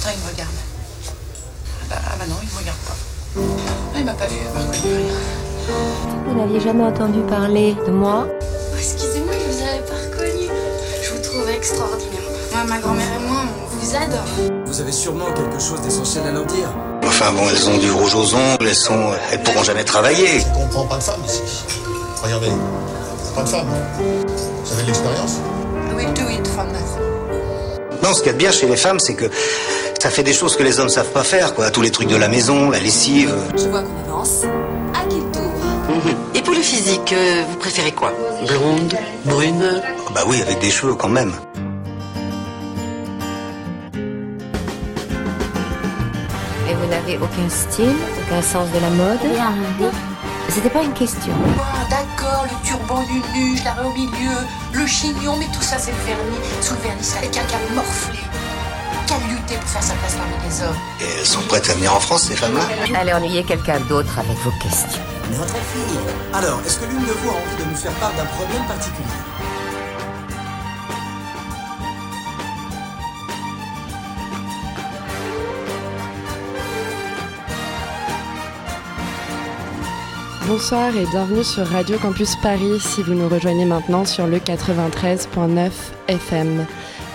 [0.00, 0.50] putain, il me regarde.
[1.82, 2.96] Ah bah, ah bah non, il me regarde pas.
[3.94, 5.14] Ah, il m'a pas vu, il m'a reconnu rien.
[6.26, 10.48] Vous n'aviez jamais entendu parler de moi Oh, Excusez-moi, je vous avais pas reconnu.
[11.02, 12.20] Je vous trouve extraordinaire.
[12.52, 14.64] Moi, ma grand-mère et moi, on vous adore.
[14.66, 16.68] Vous avez sûrement quelque chose d'essentiel à leur dire.
[17.04, 20.42] Enfin bon, elles ont du rouge aux ongles, elles sont, elles pourront jamais travailler.
[20.56, 21.42] On comprend pas de femme ici.
[22.22, 22.48] Regardez,
[23.34, 23.66] pas de femme.
[24.64, 25.36] Vous avez de l'expérience?
[25.94, 27.00] We'll do it from nothing.
[28.02, 29.26] Non, ce qu'il y a de bien chez les femmes, c'est que
[30.00, 31.70] ça fait des choses que les hommes savent pas faire, quoi.
[31.70, 33.34] Tous les trucs de la maison, la lessive.
[33.54, 34.44] Je vois qu'on avance.
[34.94, 35.52] À qui le tour
[36.34, 38.12] Et pour le physique, euh, vous préférez quoi?
[38.48, 38.94] Blonde
[39.26, 39.82] Brune?
[40.14, 41.32] Bah oui, avec des cheveux quand même.
[46.68, 47.96] Et vous n'avez aucun style,
[48.26, 49.20] aucun sens de la mode?
[50.48, 51.32] C'était pas une question.
[51.58, 54.36] Ah, d'accord, le turban du nuge, l'arrêt au milieu,
[54.72, 56.40] le chignon, mais tout ça c'est le vernis.
[56.60, 58.18] Sous le vernis, ça quelqu'un qui a morflé,
[59.18, 60.76] pour faire sa place parmi les hommes.
[61.00, 62.62] Et elles sont prêtes à venir en France, ces femmes-là
[62.98, 65.00] Allez ennuyer quelqu'un d'autre avec vos questions.
[65.32, 65.98] Notre fille.
[66.32, 69.06] Alors, est-ce que l'une de vous a envie de nous faire part d'un problème particulier?
[80.46, 85.70] Bonsoir et bienvenue sur Radio Campus Paris si vous nous rejoignez maintenant sur le 93.9
[86.08, 86.66] FM.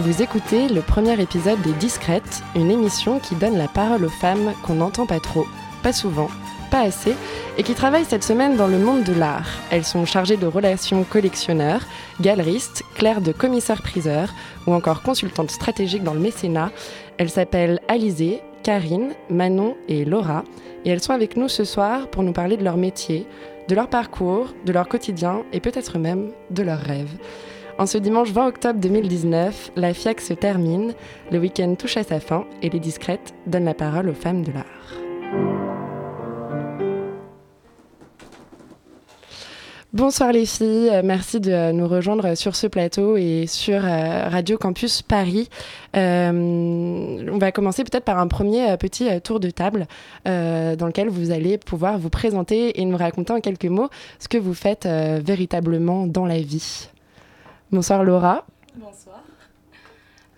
[0.01, 4.53] Vous écoutez le premier épisode des Discrètes, une émission qui donne la parole aux femmes
[4.61, 5.45] qu'on n'entend pas trop,
[5.83, 6.27] pas souvent,
[6.69, 7.15] pas assez,
[7.57, 9.47] et qui travaillent cette semaine dans le monde de l'art.
[9.71, 11.79] Elles sont chargées de relations collectionneurs,
[12.19, 14.33] galeristes, clercs de commissaires-priseurs
[14.67, 16.71] ou encore consultantes stratégiques dans le mécénat.
[17.17, 20.43] Elles s'appellent Alizée, Karine, Manon et Laura,
[20.83, 23.25] et elles sont avec nous ce soir pour nous parler de leur métier,
[23.69, 27.15] de leur parcours, de leur quotidien et peut-être même de leurs rêves.
[27.77, 30.93] En ce dimanche 20 octobre 2019, la FIAC se termine,
[31.29, 34.53] le week-end touche à sa fin et les discrètes donnent la parole aux femmes de
[34.53, 34.65] l'art.
[39.91, 44.57] Bonsoir les filles, euh, merci de nous rejoindre sur ce plateau et sur euh, Radio
[44.57, 45.49] Campus Paris.
[45.97, 46.31] Euh,
[47.29, 49.87] on va commencer peut-être par un premier petit tour de table
[50.23, 53.89] dans lequel vous allez pouvoir vous présenter et nous raconter en quelques mots
[54.19, 56.89] ce que vous faites véritablement dans la vie.
[57.71, 58.45] Bonsoir Laura.
[58.75, 59.21] Bonsoir.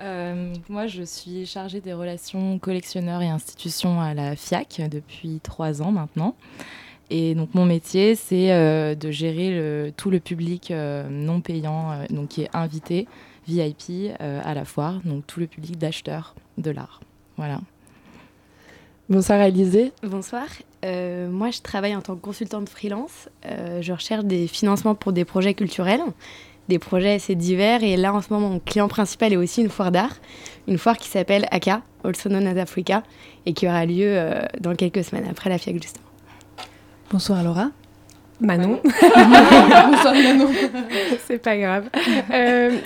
[0.01, 5.81] Euh, moi, je suis chargée des relations collectionneurs et institutions à la FIAC depuis trois
[5.81, 6.35] ans maintenant.
[7.09, 11.91] Et donc, mon métier, c'est euh, de gérer le- tout le public euh, non payant,
[11.91, 13.07] euh, donc qui est invité,
[13.47, 16.99] VIP, euh, à la foire, donc tout le public d'acheteurs de l'art.
[17.37, 17.59] Voilà.
[19.09, 19.93] Bonsoir Alizée.
[20.03, 20.47] Bonsoir.
[20.83, 23.29] Euh, moi, je travaille en tant que consultante freelance.
[23.45, 26.01] Euh, je recherche des financements pour des projets culturels,
[26.67, 27.83] des projets assez divers.
[27.83, 30.15] Et là, en ce moment, mon client principal est aussi une foire d'art,
[30.67, 33.03] une foire qui s'appelle ACA, also known as Africa,
[33.45, 36.05] et qui aura lieu euh, dans quelques semaines après la FIAC, justement.
[37.11, 37.69] Bonsoir Laura.
[38.39, 38.79] Manon.
[38.83, 40.49] Bonsoir Manon.
[41.25, 41.89] C'est pas grave.
[42.31, 42.77] Euh,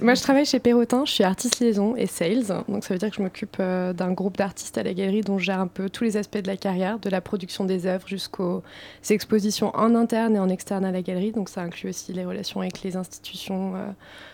[0.00, 2.64] Moi, je travaille chez Perrotin, je suis artiste liaison et sales.
[2.68, 5.36] Donc, ça veut dire que je m'occupe euh, d'un groupe d'artistes à la galerie dont
[5.36, 8.06] je gère un peu tous les aspects de la carrière, de la production des œuvres
[8.06, 8.62] jusqu'aux
[9.08, 11.32] expositions en interne et en externe à la galerie.
[11.32, 13.88] Donc, ça inclut aussi les relations avec les institutions euh,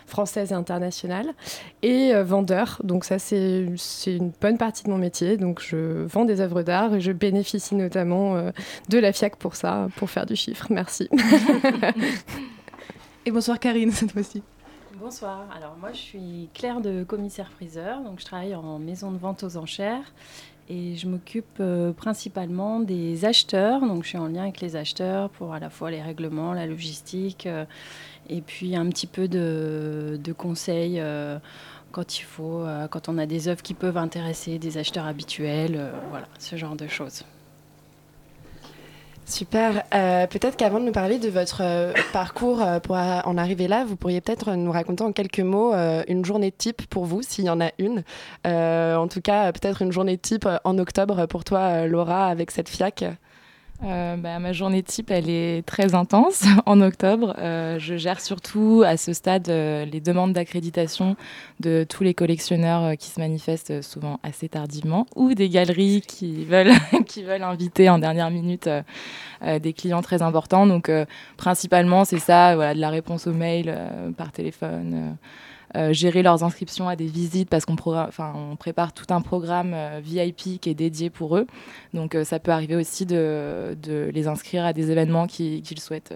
[0.05, 1.33] françaises et internationales.
[1.81, 2.79] Et euh, vendeur.
[2.83, 3.65] Donc, ça, c'est
[4.05, 5.37] une bonne partie de mon métier.
[5.37, 8.51] Donc, je vends des œuvres d'art et je bénéficie notamment
[8.89, 10.67] de la FIAC pour ça, pour faire du chiffre.
[10.69, 11.09] Merci.
[13.25, 14.43] Et bonsoir Karine cette fois-ci.
[14.99, 19.43] Bonsoir, alors moi je suis Claire de commissaire-priseur, donc je travaille en maison de vente
[19.43, 20.11] aux enchères.
[20.69, 25.29] Et je m'occupe euh, principalement des acheteurs, donc je suis en lien avec les acheteurs
[25.29, 27.65] pour à la fois les règlements, la logistique euh,
[28.27, 31.37] et puis un petit peu de, conseils euh,
[31.91, 36.27] quand il faut, quand on a des œuvres qui peuvent intéresser des acheteurs habituels, voilà,
[36.39, 37.23] ce genre de choses.
[39.27, 39.83] Super.
[39.93, 43.83] Euh, peut-être qu'avant de nous parler de votre euh, parcours euh, pour en arriver là,
[43.83, 45.73] vous pourriez peut-être nous raconter en quelques mots
[46.07, 48.03] une journée type pour vous, s'il y en a une.
[48.45, 53.03] En tout cas, peut-être une journée type en octobre pour toi, Laura, avec cette FIAC.
[53.83, 57.35] Euh, bah, ma journée type, elle est très intense en octobre.
[57.37, 61.15] Euh, je gère surtout à ce stade euh, les demandes d'accréditation
[61.59, 66.71] de tous les collectionneurs qui se manifestent souvent assez tardivement ou des galeries qui veulent,
[67.43, 68.69] inviter en dernière minute
[69.41, 70.65] des clients très importants.
[70.65, 70.91] Donc
[71.37, 73.75] principalement, c'est ça, de la réponse aux mails
[74.17, 75.15] par téléphone.
[75.77, 80.59] Euh, gérer leurs inscriptions à des visites parce qu'on prépare tout un programme euh, VIP
[80.59, 81.45] qui est dédié pour eux.
[81.93, 85.27] Donc euh, ça peut arriver aussi de, les inscrire à des événements
[85.79, 86.15] souhaitent,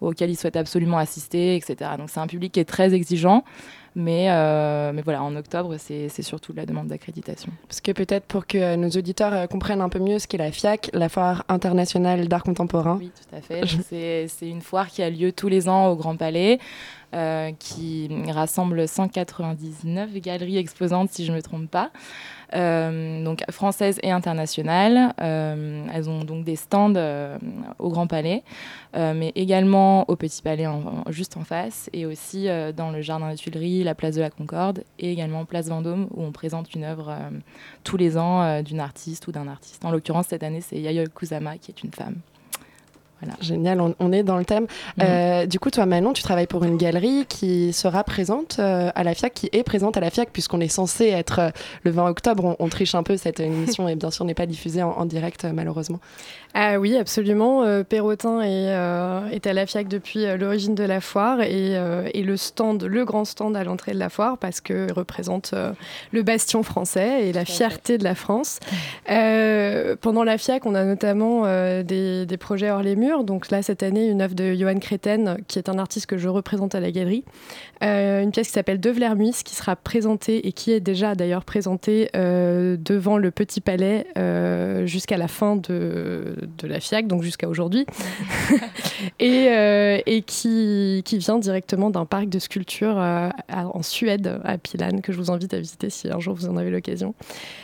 [0.00, 1.92] auxquels ils souhaitent absolument assister, etc.
[1.96, 3.44] Donc c'est un public qui est très exigeant.
[3.98, 4.28] Mais,
[4.92, 7.50] mais voilà, en octobre, c'est surtout la demande d'accréditation.
[7.66, 10.90] Parce que peut-être pour que nos auditeurs comprennent un peu mieux ce qu'est la FIAC,
[10.92, 12.98] la Foire internationale d'art contemporain.
[13.00, 14.28] Oui, tout à fait.
[14.28, 16.58] c'est une foire qui a lieu tous les ans au Grand Palais.
[17.14, 21.90] Euh, qui rassemble 199 galeries exposantes, si je ne me trompe pas, euh,
[22.52, 25.14] donc françaises et internationales.
[25.20, 26.94] Euh, elles ont donc des stands
[27.78, 28.42] au Grand Palais,
[28.94, 30.66] mais également au Petit Palais,
[31.08, 34.84] juste en face, et aussi dans le Jardin des Tuileries, la place de la Concorde,
[34.98, 37.14] et également place Vendôme, où on présente une œuvre
[37.84, 39.84] tous les ans d'une artiste ou d'un artiste.
[39.84, 42.16] En l'occurrence, cette année, c'est Yayoi Kusama, qui est une femme.
[43.40, 44.64] Génial, on, est dans le thème.
[44.98, 45.04] Mhm.
[45.04, 49.04] Euh, du coup, toi, Manon, tu travailles pour une galerie qui sera présente euh, à
[49.04, 51.50] la FIAC, qui est présente à la FIAC, puisqu'on est censé être euh,
[51.84, 52.56] le 20 octobre.
[52.58, 56.00] On, triche un peu cette émission et bien sûr n'est pas diffusée en, direct, malheureusement.
[56.52, 57.64] Ah oui, absolument.
[57.84, 58.66] Perrotin est,
[59.32, 61.74] est, à la FIAC depuis l'origine de la foire et,
[62.12, 65.54] et, le stand, le grand stand à l'entrée de la foire, parce que représente
[66.12, 68.58] le bastion français et la fierté de la France.
[69.06, 71.44] pendant la FIAC, on a notamment
[71.82, 75.38] des, des projets hors les murs donc là, cette année, une œuvre de Johan Créten,
[75.48, 77.24] qui est un artiste que je représente à la galerie.
[77.84, 81.44] Euh, une pièce qui s'appelle De Vlermuis, qui sera présentée et qui est déjà d'ailleurs
[81.44, 87.22] présentée euh, devant le Petit Palais euh, jusqu'à la fin de, de, la FIAC, donc
[87.22, 87.86] jusqu'à aujourd'hui.
[89.20, 89.46] et,
[90.06, 95.18] et qui, qui, vient directement d'un parc de sculpture en Suède, à Pilan, que je
[95.18, 97.14] vous invite à visiter si un jour vous en avez l'occasion.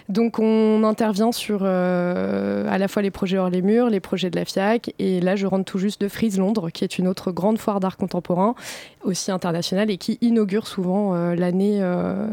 [0.09, 4.37] Donc on intervient sur à la fois les projets hors les murs, les projets de
[4.37, 7.33] la FIAC, et là je rentre tout juste de Frise Londres, qui est une autre
[7.33, 8.55] grande foire d'art contemporain,
[9.03, 12.29] aussi internationale, et qui inaugure souvent euh, l'année euh,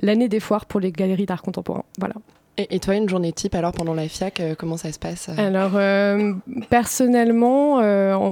[0.00, 1.84] l'année des foires pour les galeries d'art contemporain.
[1.98, 2.14] Voilà.
[2.58, 5.80] Et, toi, une journée type alors pendant la FIAC, euh, comment ça se passe Alors
[6.68, 7.76] personnellement,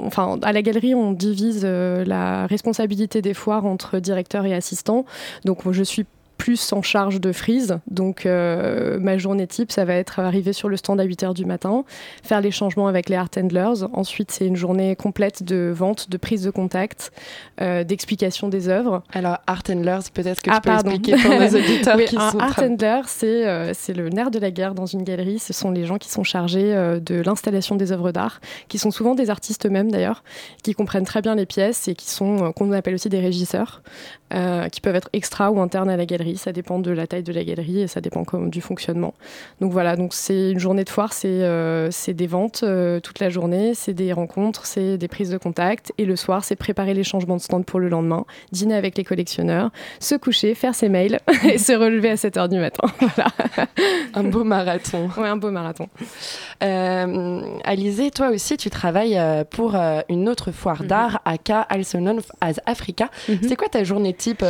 [0.05, 5.07] enfin à la galerie, on divise la responsabilité des foires entre directeur et assistant.
[5.47, 6.05] Donc je suis
[6.39, 7.79] plus en charge de frise.
[7.91, 11.45] Donc euh, ma journée type, ça va être arriver sur le stand à 8h du
[11.45, 11.85] matin,
[12.23, 13.85] faire les changements avec les art handlers.
[13.93, 17.13] Ensuite, c'est une journée complète de vente, de prise de contact,
[17.61, 19.03] euh, d'explication des œuvres.
[19.13, 22.63] Alors art handlers, peut-être que tu ah, peux expliquer pour nos auditeurs oui, un Art
[22.63, 25.41] handler, c'est euh, c'est le nerf de la guerre dans une galerie.
[25.41, 29.17] Ce sont les gens qui sont chargés de l'installation des œuvres d'art, qui sont souvent
[29.17, 30.23] des artistes eux-mêmes d'ailleurs,
[30.63, 33.83] qui comprennent très bien les pièces et qui sont qu'on appelle aussi des régisseurs,
[34.31, 37.33] qui peuvent être extra ou internes à la galerie ça dépend de la taille de
[37.33, 39.15] la galerie et ça dépend comme du fonctionnement.
[39.61, 43.29] Donc voilà, donc c'est une journée de foire, c'est euh, des ventes euh, toute la
[43.29, 47.05] journée, c'est des rencontres, c'est des prises de contact et le soir, c'est préparer les
[47.05, 49.71] changements de stand pour le lendemain, dîner avec les collectionneurs,
[50.01, 52.89] se coucher, faire ses mails et se relever à 7h du matin.
[53.01, 53.31] voilà.
[54.15, 55.09] Un beau marathon.
[55.17, 55.89] Oui, un beau marathon.
[56.63, 59.75] Euh, Alizé, toi aussi, tu travailles euh, pour
[60.09, 60.89] une autre foire mhm.
[60.89, 63.11] d'art, AKA, also known as Africa.
[63.29, 63.39] Mhm.
[63.49, 64.45] C'est quoi ta journée type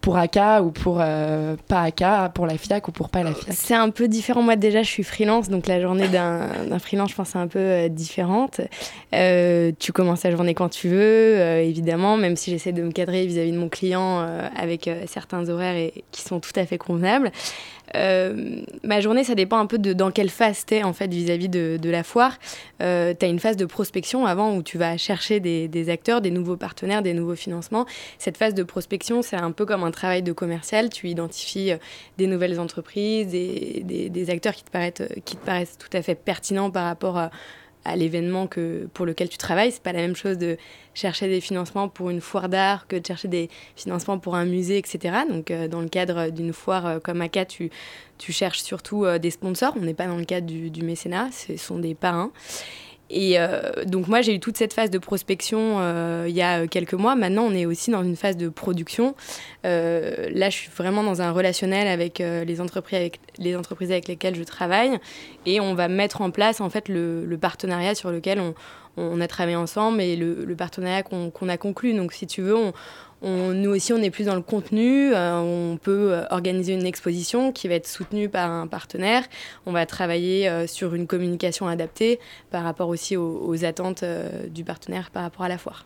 [0.00, 3.54] pour AKA ou pour euh, pas à pour la FIAC ou pour pas la FIAC
[3.54, 4.42] C'est un peu différent.
[4.42, 7.58] Moi, déjà, je suis freelance, donc la journée d'un freelance, je pense, c'est un peu
[7.58, 8.60] euh, différente.
[9.14, 13.26] Euh, tu commences la journée quand tu veux, évidemment, même si j'essaie de me cadrer
[13.26, 14.26] vis-à-vis de mon client
[14.56, 17.30] avec certains horaires et, qui sont tout à fait convenables.
[17.94, 21.12] Euh, ma journée, ça dépend un peu de dans quelle phase tu es en fait
[21.12, 22.38] vis-à-vis de, la foire.
[22.80, 26.30] Euh, tu as une phase de prospection avant où tu vas chercher des, acteurs, des
[26.30, 27.86] nouveaux partenaires, des nouveaux financements.
[28.18, 30.88] Cette phase de prospection, c'est un peu comme un travail de commercial.
[30.88, 31.76] Tu identifies euh,
[32.18, 36.14] des nouvelles entreprises, des, des, acteurs qui te, paraissent, qui te paraissent tout à fait
[36.14, 37.30] pertinents par rapport à
[37.84, 39.72] à l'événement que, pour lequel tu travailles.
[39.72, 40.56] C'est pas la même chose de
[40.94, 44.78] chercher des financements pour une foire d'art que de chercher des financements pour un musée,
[44.78, 45.14] etc.
[45.28, 47.70] Donc, euh, dans le cadre d'une foire euh, comme ACA, tu,
[48.18, 49.74] tu cherches surtout euh, des sponsors.
[49.76, 52.30] On n'est pas dans le cadre du, du mécénat, ce sont des parrains.
[53.12, 56.66] Et euh, donc moi, j'ai eu toute cette phase de prospection euh, il y a
[56.66, 57.14] quelques mois.
[57.14, 59.14] Maintenant, on est aussi dans une phase de production.
[59.66, 64.08] Euh, là, je suis vraiment dans un relationnel avec, les entreprises avec les entreprises avec
[64.08, 64.98] lesquelles je travaille.
[65.44, 68.54] Et on va mettre en place en fait le, le partenariat sur lequel on,
[68.96, 71.94] on, a travaillé ensemble et le, partenariat qu'on a conclu.
[71.94, 72.54] Donc si tu veux,
[73.22, 75.14] nous aussi, on est plus dans le contenu.
[75.14, 79.24] Euh, on peut euh, organiser une exposition qui va être soutenue par un partenaire.
[79.66, 82.18] On va travailler euh, sur une communication adaptée
[82.50, 84.04] par rapport aussi aux attentes
[84.48, 85.84] du partenaire par rapport à la foire.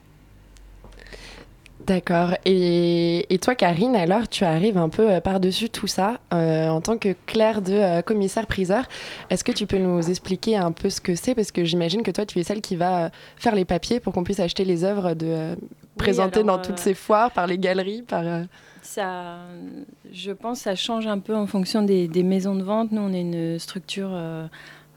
[1.85, 2.30] D'accord.
[2.45, 6.97] Et, toi, Karine, alors, tu arrives un peu euh, par-dessus tout ça euh, en tant
[6.97, 8.85] que Claire de euh, commissaire-priseur.
[9.30, 11.35] Est-ce que tu peux nous expliquer un peu ce que c'est?
[11.35, 14.25] Parce que j'imagine que toi, tu es celle qui va faire les papiers pour qu'on
[14.25, 15.54] puisse acheter les œuvres de,
[15.99, 18.25] présentées dans toutes ces foires, par les galeries, par...
[18.83, 19.38] Ça,
[20.12, 22.92] je pense que ça change un peu en fonction des, des, maisons de vente.
[22.92, 24.16] Nous, on est une structure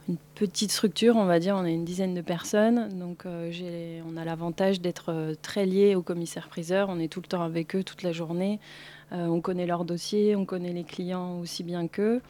[0.10, 2.90] une petite structure, on va dire, on est une dizaine de personnes.
[2.98, 6.90] Donc euh, on a l'avantage d'être euh, très lié au commissaire-priseur.
[6.90, 8.60] On est tout le temps avec eux toute la journée.
[9.12, 12.22] on connaît leur dossier, on connaît les clients aussi bien qu'eux.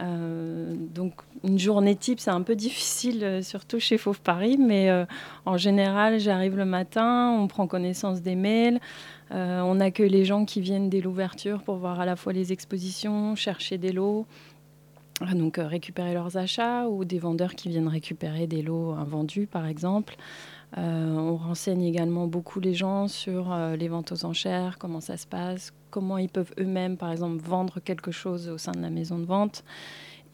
[0.00, 1.14] Euh, donc
[1.44, 5.04] une journée type, c'est un peu difficile, euh, surtout chez Fauve Paris, mais euh,
[5.44, 8.80] en général, j'arrive le matin, on prend connaissance des mails,
[9.34, 13.34] on accueille les gens qui viennent dès l'ouverture pour voir à la fois les expositions,
[13.34, 14.26] chercher des lots,
[15.34, 20.16] donc récupérer leurs achats, ou des vendeurs qui viennent récupérer des lots invendus, par exemple.
[20.76, 25.72] on renseigne également beaucoup les gens sur les ventes aux enchères, comment ça se passe,
[25.90, 29.24] comment ils peuvent eux-mêmes, par exemple, vendre quelque chose au sein de la maison de
[29.24, 29.64] vente.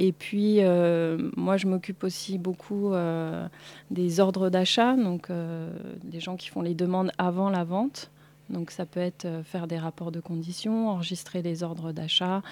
[0.00, 3.48] Et puis, euh, moi, je m'occupe aussi beaucoup euh,
[3.90, 5.70] des ordres d'achat, donc euh,
[6.04, 8.10] des gens qui font les demandes avant la vente.
[8.50, 12.42] Donc, ça peut être faire des rapports de conditions, enregistrer les ordres d'achat,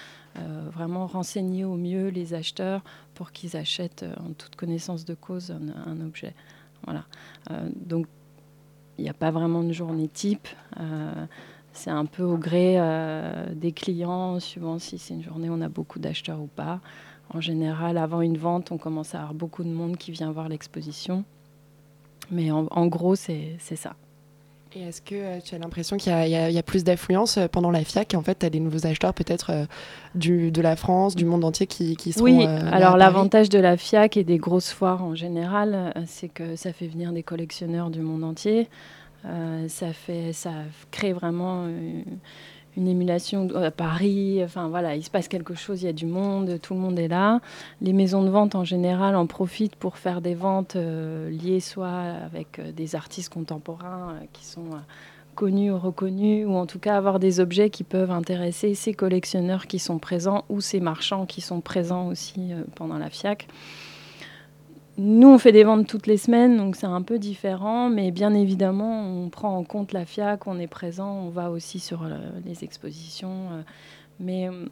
[0.71, 2.83] vraiment renseigner au mieux les acheteurs
[3.15, 5.51] pour qu'ils achètent en toute connaissance de cause
[5.87, 6.35] un, objet.
[6.85, 7.05] Voilà.
[7.75, 8.05] donc,
[8.99, 10.47] il n'y a pas vraiment de journée type
[11.77, 15.61] c'est un peu au gré euh, des clients, suivant si c'est une journée où on
[15.61, 16.81] a beaucoup d'acheteurs ou pas.
[17.33, 20.49] En général, avant une vente, on commence à avoir beaucoup de monde qui vient voir
[20.49, 21.23] l'exposition.
[22.31, 23.95] Mais en, gros, c'est ça.
[24.75, 27.83] Et est-ce que euh, tu as l'impression qu'il y, a plus d'affluence euh, pendant la
[27.83, 29.67] FIAC En fait, tu as des nouveaux acheteurs peut-être
[30.15, 34.17] de la France, du monde entier qui, qui sont Oui, alors l'avantage de la FIAC
[34.17, 38.23] et des grosses foires en général, c'est que ça fait venir des collectionneurs du monde
[38.23, 38.67] entier.
[39.25, 40.51] Euh, ça, fait, ça
[40.91, 42.01] crée vraiment euh,
[42.77, 44.41] une, émulation à Paris.
[44.43, 46.99] Enfin voilà, il se passe quelque chose, il y a du monde, tout le monde
[46.99, 47.39] est là.
[47.81, 51.87] Les maisons de vente en général en profitent pour faire des ventes euh, liées soit
[52.25, 54.69] avec des artistes contemporains qui sont
[55.35, 59.67] connus ou reconnus, ou en tout cas avoir des objets qui peuvent intéresser ces collectionneurs
[59.67, 63.47] qui sont présents ou ces marchands qui sont présents aussi pendant la FIAC.
[64.99, 68.33] Nous, on fait des ventes toutes les semaines, donc c'est un peu différent, mais bien
[68.33, 72.17] évidemment, on prend en compte la FIAC, on est présent, on va aussi sur euh,
[72.45, 73.61] les expositions, euh,
[74.19, 74.65] mais euh,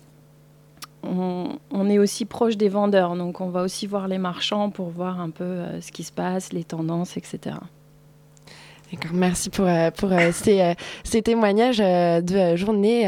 [1.03, 5.22] on, est aussi proche des vendeurs, donc on va aussi voir les marchands pour voir
[5.22, 7.58] un peu ce qui se passe, les tendances, etc.
[9.13, 10.73] Merci pour, euh, euh, ces, euh,
[11.03, 13.05] ces, témoignages de journée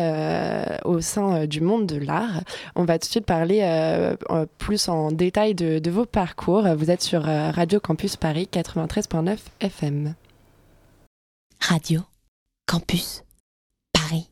[0.85, 2.41] au sein du monde de l'art.
[2.75, 4.15] On va tout de suite parler
[4.57, 6.63] plus en détail de, de, vos parcours.
[6.75, 10.13] Vous êtes sur Radio Campus Paris 93.9 FM.
[11.61, 12.01] Radio
[12.65, 13.23] Campus
[13.93, 14.29] Paris.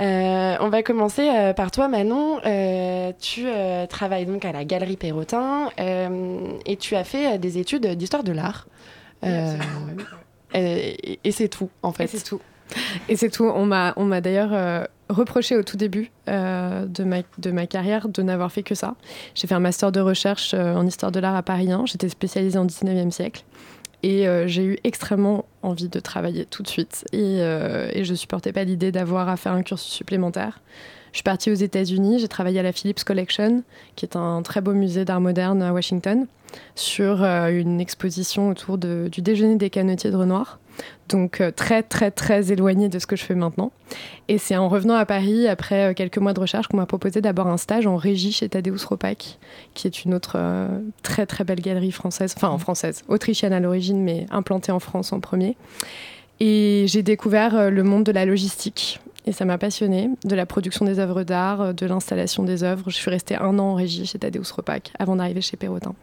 [0.00, 2.40] On va commencer par toi, Manon.
[3.20, 3.46] tu
[3.88, 8.66] travailles donc à la Galerie Perrotin et tu as fait des études d'histoire de l'art.
[10.54, 10.94] Euh,
[11.24, 12.06] et, c'est tout, en fait.
[12.06, 12.40] c'est tout.
[13.08, 13.44] Et c'est tout.
[13.44, 17.66] On m'a, on m'a d'ailleurs euh, reproché au tout début euh, de, ma, de ma
[17.66, 18.94] carrière de n'avoir fait que ça.
[19.34, 21.86] J'ai fait un master de recherche en histoire de l'art à Paris 1.
[21.86, 23.44] J'étais spécialisée en 19e siècle.
[24.02, 27.04] Et j'ai eu extrêmement envie de travailler tout de suite.
[27.12, 30.60] Et, et je supportais pas l'idée d'avoir à faire un cursus supplémentaire.
[31.12, 33.62] Je suis partie aux États-Unis, j'ai travaillé à la Phillips Collection,
[33.96, 36.26] qui est un très beau musée d'art moderne à Washington,
[36.74, 40.58] sur euh, une exposition autour du déjeuner des canotiers de Renoir.
[41.08, 43.72] Donc euh, très très très éloigné de ce que je fais maintenant.
[44.28, 47.20] Et c'est en revenant à Paris, après euh, quelques mois de recherche, qu'on m'a proposé
[47.20, 49.38] d'abord un stage en régie chez Tadeusz Ropac,
[49.74, 50.38] qui est une autre
[51.02, 55.12] très très belle galerie française, enfin en française, autrichienne à l'origine, mais implantée en France
[55.12, 55.56] en premier.
[56.40, 60.84] Et j'ai découvert le monde de la logistique et ça m'a passionnée, de la production
[60.84, 62.90] des œuvres d'art, euh, de l'installation des œuvres.
[62.90, 65.94] Je suis restée un an en régie chez Tadeusz Repac avant d'arriver chez Perrotin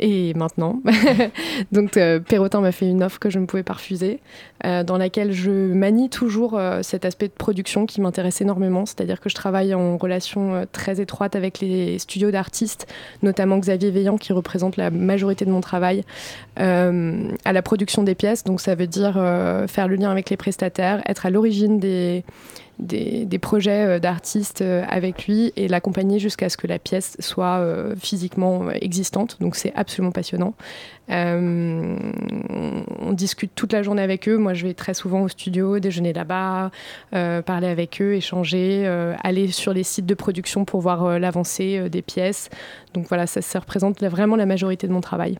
[0.00, 0.80] et maintenant.
[1.72, 4.20] Donc euh, Perrotin m'a fait une offre que je ne pouvais pas refuser,
[4.64, 9.20] euh, dans laquelle je manie toujours euh, cet aspect de production qui m'intéresse énormément, c'est-à-dire
[9.20, 12.86] que je travaille en relation très étroite avec les studios d'artistes,
[13.22, 16.04] notamment Xavier Veillant qui représente la majorité de mon travail,
[16.56, 18.44] à la production des pièces.
[18.44, 19.14] Donc ça veut dire
[19.68, 22.24] faire le lien avec les prestataires, être à l'origine des
[22.80, 27.58] des, projets euh, d'artistes euh, avec lui et l'accompagner jusqu'à ce que la pièce soit
[27.58, 29.36] euh, physiquement existante.
[29.40, 30.54] Donc c'est absolument passionnant.
[31.08, 31.92] on
[33.12, 34.36] discute toute la journée avec eux.
[34.36, 36.70] Moi, je vais très souvent au studio, déjeuner là-bas,
[37.10, 38.86] parler avec eux, échanger,
[39.24, 42.48] aller sur les sites de production pour voir l'avancée des pièces.
[42.94, 45.36] Donc voilà, ça, ça représente vraiment la majorité de mon travail.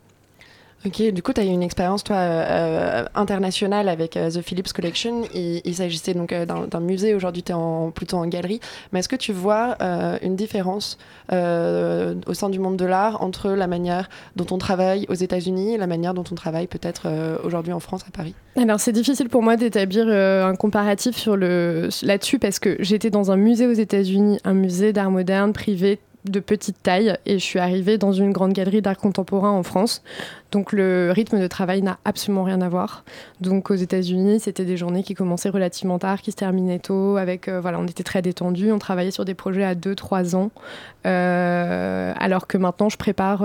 [0.86, 4.40] Ok, du coup, tu as eu une expérience, toi, euh, euh, internationale avec euh, The
[4.40, 5.24] Phillips Collection.
[5.34, 7.14] Il, s'agissait donc d'un musée.
[7.14, 8.60] Aujourd'hui, tu es plutôt en galerie.
[8.90, 9.76] Mais est-ce que tu vois
[10.22, 10.98] une différence
[11.30, 15.78] au sein du monde de l'art entre la manière dont on travaille aux États-Unis et
[15.78, 17.08] la manière dont on travaille peut-être
[17.44, 18.34] aujourd'hui en France, à Paris?
[18.56, 23.66] Alors, c'est difficile pour moi d'établir un comparatif là-dessus parce que j'étais dans un musée
[23.66, 28.12] aux États-Unis, un musée d'art moderne privé de petite taille et je suis arrivée dans
[28.12, 30.02] une grande galerie d'art contemporain en France.
[30.50, 33.04] Donc le rythme de travail n'a absolument rien à voir.
[33.40, 37.16] Donc aux États-Unis, c'était des journées qui commençaient relativement tard, qui se terminaient tôt.
[37.16, 40.50] Avec voilà, on était très détendus, on travaillait sur des projets à 2-3 ans,
[41.04, 43.40] alors que maintenant je prépare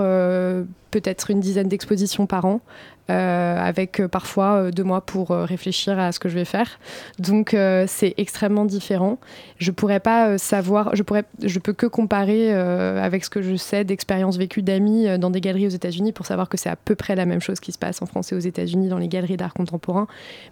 [0.90, 2.60] peut-être une dizaine d'expositions par an.
[3.08, 6.80] Euh, avec euh, parfois euh, deux mois pour réfléchir à ce que je vais faire.
[7.20, 9.18] Donc c'est extrêmement différent.
[9.58, 13.84] Je pourrais pas savoir, je pourrais, je peux que comparer avec ce que je sais
[13.84, 17.14] d'expériences vécues d'amis dans des galeries aux États-Unis pour savoir que c'est à peu près
[17.14, 19.54] la même chose qui se passe en France et aux États-Unis dans les galeries d'art
[19.54, 20.06] contemporain.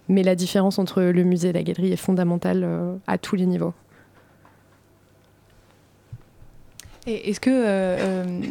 [0.07, 2.67] Mais la différence entre le musée et la galerie est fondamentale
[3.07, 3.73] à tous les niveaux.
[7.07, 8.41] Et est-ce que, euh, euh,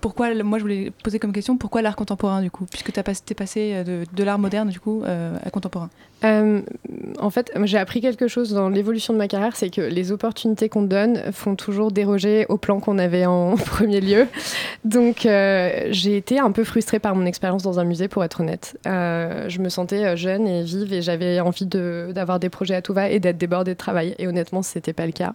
[0.00, 2.64] pourquoi, moi je voulais poser comme question, pourquoi l'art contemporain du coup?
[2.70, 5.90] Puisque tu es passé de l'art moderne du coup à contemporain.
[6.24, 6.60] Euh,
[7.20, 10.68] en fait, j'ai appris quelque chose dans l'évolution de ma carrière, c'est que les opportunités
[10.68, 14.26] qu'on donne font toujours déroger au plan qu'on avait en premier lieu.
[14.84, 18.40] Donc, euh, j'ai été un peu frustrée par mon expérience dans un musée, pour être
[18.40, 18.78] honnête.
[18.86, 22.94] Euh, je me sentais jeune et vive et j'avais envie d'avoir des projets à tout
[22.94, 24.14] va et d'être débordée de travail.
[24.18, 25.34] Et honnêtement, ce n'était pas le cas.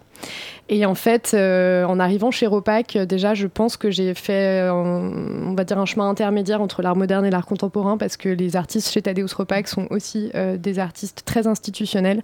[0.68, 5.64] Et en fait, en arrivant chez Ropac, déjà, je pense que j'ai fait, on va
[5.64, 9.02] dire, un chemin intermédiaire entre l'art moderne et l'art contemporain parce que les artistes chez
[9.02, 12.22] Tadeusz Ropac sont aussi des artistes très institutionnels.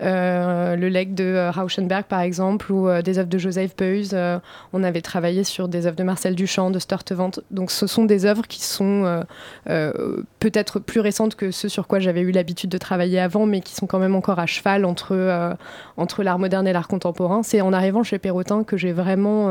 [0.00, 4.10] Euh, le leg de euh, Rauschenberg, par exemple, ou euh, des œuvres de Joseph Beuys.
[4.72, 7.30] on avait travaillé sur des œuvres de Marcel Duchamp, de Sturtevant.
[7.50, 9.24] Donc ce sont des œuvres qui sont
[9.66, 13.74] peut-être plus récentes que ceux sur quoi j'avais eu l'habitude de travailler avant, mais qui
[13.74, 15.56] sont quand même encore à cheval entre,
[15.96, 17.42] entre l'art moderne et l'art contemporain.
[17.42, 19.46] C'est en arrivant chez Perrotin que j'ai vraiment,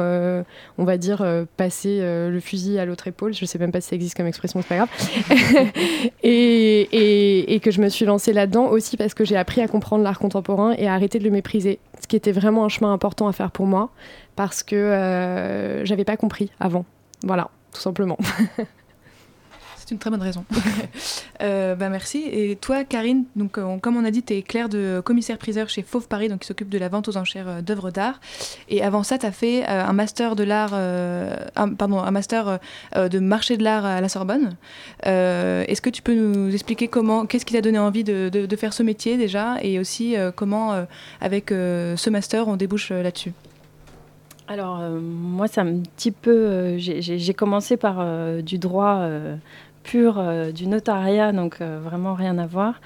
[0.77, 1.25] on va dire,
[1.58, 3.34] passé le fusil à l'autre épaule.
[3.34, 4.89] Je ne sais même pas si ça existe comme expression, c'est pas grave.
[6.24, 9.67] et, et, que je me suis lancée là là-dedans aussi parce que j'ai appris à
[9.67, 12.91] comprendre l'art contemporain et à arrêter de le mépriser, ce qui était vraiment un chemin
[12.91, 13.89] important à faire pour moi
[14.36, 16.86] parce que euh, j'avais pas compris avant.
[17.24, 18.17] Voilà, tout simplement.
[19.91, 20.45] une très bonne raison.
[21.41, 22.24] euh, bah merci.
[22.31, 25.81] Et toi, Karine, donc, euh, comme on a dit, tu es Claire de commissaire-priseur chez
[25.81, 28.19] Fauve Paris, donc qui s'occupe de la vente aux enchères euh, d'œuvres d'art.
[28.69, 30.71] Et avant ça, tu as fait euh, un master de l'art,
[31.77, 32.60] pardon, un master
[32.95, 34.56] de marché de l'art à la Sorbonne.
[35.04, 38.84] Est-ce que tu peux nous expliquer comment, qu'est-ce qui t'a donné envie de, faire ce
[38.84, 40.86] métier déjà, et aussi comment,
[41.19, 43.34] avec ce master, on débouche là-dessus?
[44.47, 46.77] Alors, moi, c'est un petit peu.
[46.77, 48.06] J'ai commencé par
[48.41, 49.08] du droit
[49.84, 52.82] pur euh, du notariat, donc euh, vraiment rien à voir.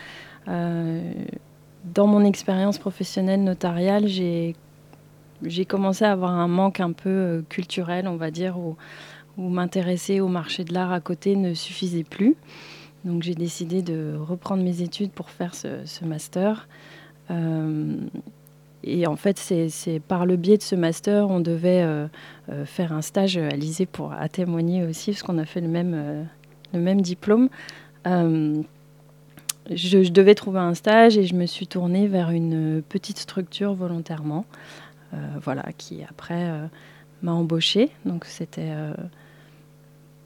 [0.47, 1.01] Euh,
[1.83, 4.55] dans mon expérience professionnelle notariale, j'ai
[5.67, 8.75] commencé à avoir un manque un peu culturel, on va dire, où,
[9.37, 12.35] m'intéresser au marché de l'art à côté ne suffisait plus.
[13.03, 16.67] Donc j'ai décidé de reprendre mes études pour faire ce, master.
[18.83, 22.07] et en fait, c'est par le biais de ce master, on devait
[22.63, 26.25] faire un stage à l'ISée pour à témoigner aussi, parce qu'on a fait le même,
[26.77, 27.49] même diplôme.
[28.07, 28.61] Euh,
[29.71, 34.45] je, devais trouver un stage et je me suis tournée vers une petite structure volontairement,
[35.13, 36.67] euh, voilà, qui après euh,
[37.23, 37.89] m'a embauchée.
[38.05, 38.71] Donc c'était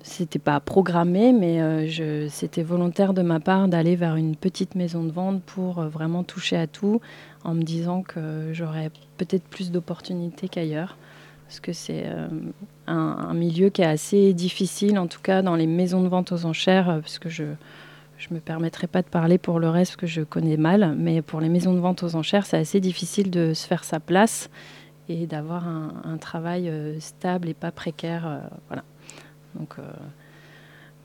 [0.01, 1.89] c'était pas programmé, mais
[2.29, 6.55] c'était volontaire de ma part d'aller vers une petite maison de vente pour vraiment toucher
[6.57, 7.01] à tout,
[7.43, 10.97] en me disant que j'aurais peut-être plus d'opportunités qu'ailleurs
[11.49, 12.27] parce que c'est euh,
[12.85, 16.45] un, milieu qui est assez difficile, en tout cas dans les maisons de vente aux
[16.45, 20.05] enchères, euh, parce que je ne me permettrai pas de parler pour le reste que
[20.05, 23.55] je connais mal, mais pour les maisons de vente aux enchères, c'est assez difficile de
[23.55, 24.51] se faire sa place
[25.07, 28.41] et d'avoir un, travail euh, stable et pas précaire.
[28.67, 28.83] voilà.
[29.55, 29.77] Donc,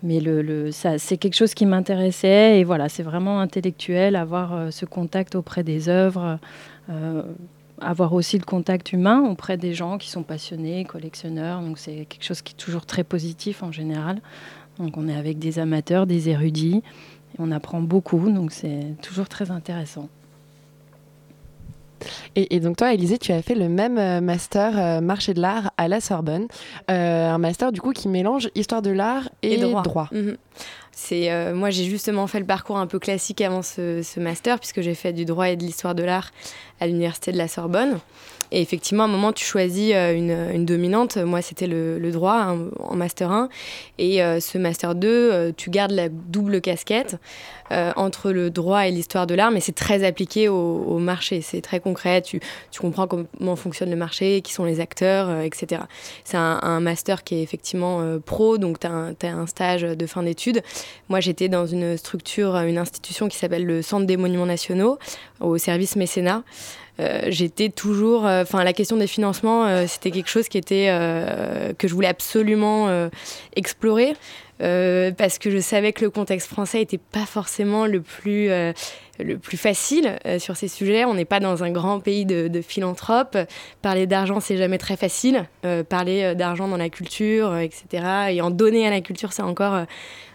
[0.03, 4.85] mais le, le c'est quelque chose qui m'intéressait et voilà, c'est vraiment intellectuel, avoir ce
[4.85, 6.39] contact auprès des œuvres
[7.85, 11.61] avoir aussi le contact humain auprès des gens qui sont passionnés, collectionneurs.
[11.61, 14.21] Donc c'est quelque chose qui est toujours très positif en général.
[14.79, 16.83] Donc on est avec des amateurs, des érudits,
[17.35, 18.31] et on apprend beaucoup.
[18.31, 20.09] Donc c'est toujours très intéressant.
[22.37, 25.73] Et, donc toi, Élisée, tu as fait le même euh, master euh, marché de l'art
[25.77, 26.49] à la Sorbonne,
[26.91, 30.09] euh, un master du coup qui mélange histoire de l'art et, droit.
[30.13, 30.37] Mhm.
[30.97, 34.81] C'est moi j'ai justement fait le parcours un peu classique avant ce, ce master puisque
[34.81, 36.31] j'ai fait du droit et de l'histoire de l'art
[36.81, 37.99] à l'université de la Sorbonne.
[38.51, 40.15] Et effectivement, à un moment, tu choisis euh,
[40.53, 41.17] une, dominante.
[41.17, 43.49] Moi, c'était le, droit hein, en Master 1.
[43.99, 47.17] Et euh, ce Master 2, euh, tu gardes la double casquette
[47.97, 51.41] entre le droit et l'histoire de l'art, mais c'est très appliqué au, marché.
[51.41, 52.23] C'est très concret.
[52.23, 52.39] Tu,
[52.79, 55.81] comprends comment fonctionne le marché, qui sont les acteurs, etc.
[56.25, 60.63] C'est un, Master qui est effectivement pro, donc tu as, un stage de fin d'études.
[61.09, 64.99] Moi, j'étais dans une structure, une institution qui s'appelle le Centre des Monuments Nationaux,
[65.41, 66.45] au service mécénat.
[67.01, 70.87] Euh, j'étais toujours, euh, enfin la question des financements, euh, c'était quelque chose qui était
[71.79, 73.09] que je voulais absolument
[73.57, 74.15] explorer.
[74.59, 78.51] Parce que je savais que le contexte français n'était pas forcément le plus
[79.23, 81.05] le plus facile euh, sur ces sujets.
[81.05, 83.37] On n'est pas dans un grand pays de, philanthropes.
[83.83, 85.47] Parler d'argent, c'est jamais très facile.
[85.65, 88.05] Euh, parler euh, d'argent dans la culture, etc.
[88.31, 89.85] Et en donner à la culture, c'est encore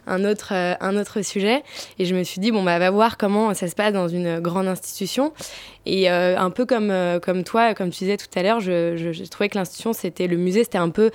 [0.07, 1.63] un autre, un autre sujet.
[1.99, 4.39] Et je me suis dit, bon, bah, va voir comment ça se passe dans une
[4.39, 5.33] grande institution.
[5.85, 9.57] Et un peu comme, comme toi, comme tu disais tout à l'heure, je, trouvais que
[9.57, 11.11] l'institution, c'était le musée, c'était un peu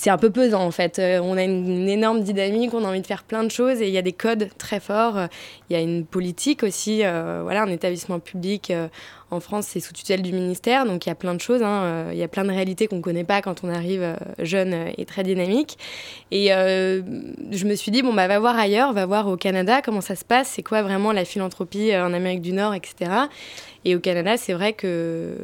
[0.00, 0.98] c'est un peu pesant en fait.
[0.98, 3.88] Euh, on a une, énorme dynamique, on a envie de faire plein de choses et
[3.88, 5.26] il y a des codes très forts.
[5.68, 8.88] Il y a une politique aussi, euh, voilà, un établissement public euh,
[9.30, 12.08] en France, c'est sous tutelle du ministère, donc il y a plein de choses, hein,
[12.12, 15.04] il y a plein de réalités qu'on ne connaît pas quand on arrive jeune et
[15.04, 15.78] très dynamique.
[16.30, 20.00] Et je me suis dit, bon, bah, va voir ailleurs, va voir au Canada comment
[20.00, 23.10] ça se passe, c'est quoi vraiment la philanthropie en Amérique du Nord, etc.
[23.84, 25.34] Et au Canada, c'est vrai que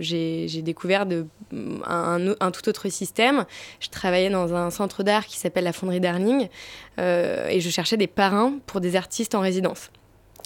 [0.00, 1.06] j'ai découvert
[1.86, 3.46] un, tout autre système.
[3.80, 6.48] Je travaillais dans un centre d'art qui s'appelle la Fonderie Darling
[6.98, 9.90] euh, et je cherchais des parrains pour des artistes en résidence.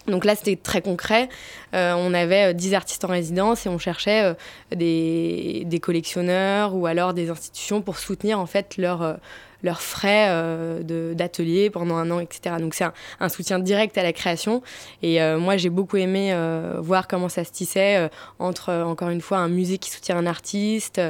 [0.06, 1.28] Donc là, c'était très concret.
[1.74, 4.34] Euh, on avait 10 artistes en résidence et on cherchait euh,
[4.74, 9.18] des, collectionneurs ou alors des institutions pour soutenir en fait leur
[9.62, 12.56] leurs frais euh, d'atelier pendant un an, etc.
[12.58, 12.84] Donc c'est
[13.20, 14.62] un, soutien direct à la création.
[15.02, 19.20] Et euh, moi, j'ai beaucoup aimé euh, voir comment ça se tissait entre, encore une
[19.20, 21.00] fois, un musée qui soutient un artiste,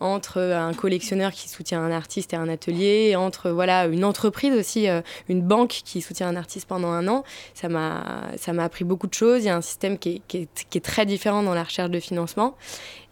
[0.00, 4.86] entre un collectionneur qui soutient un artiste et un atelier, entre voilà, une entreprise aussi,
[5.28, 7.24] une banque qui soutient un artiste pendant un an.
[7.54, 9.42] Ça m'a appris beaucoup de choses.
[9.42, 11.64] Il y a un système qui est, qui est, qui est très différent dans la
[11.64, 12.54] recherche de financement.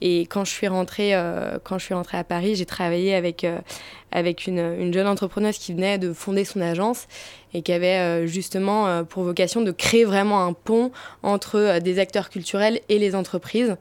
[0.00, 3.44] Et quand je suis rentrée, euh, quand je suis rentrée à Paris, j'ai travaillé avec,
[3.44, 3.59] euh,
[4.16, 7.07] avec une, une, jeune entrepreneuse qui venait de fonder son agence
[7.55, 10.90] et qui avait euh, justement pour vocation de créer vraiment un pont
[11.22, 13.76] entre des acteurs culturels et les entreprises.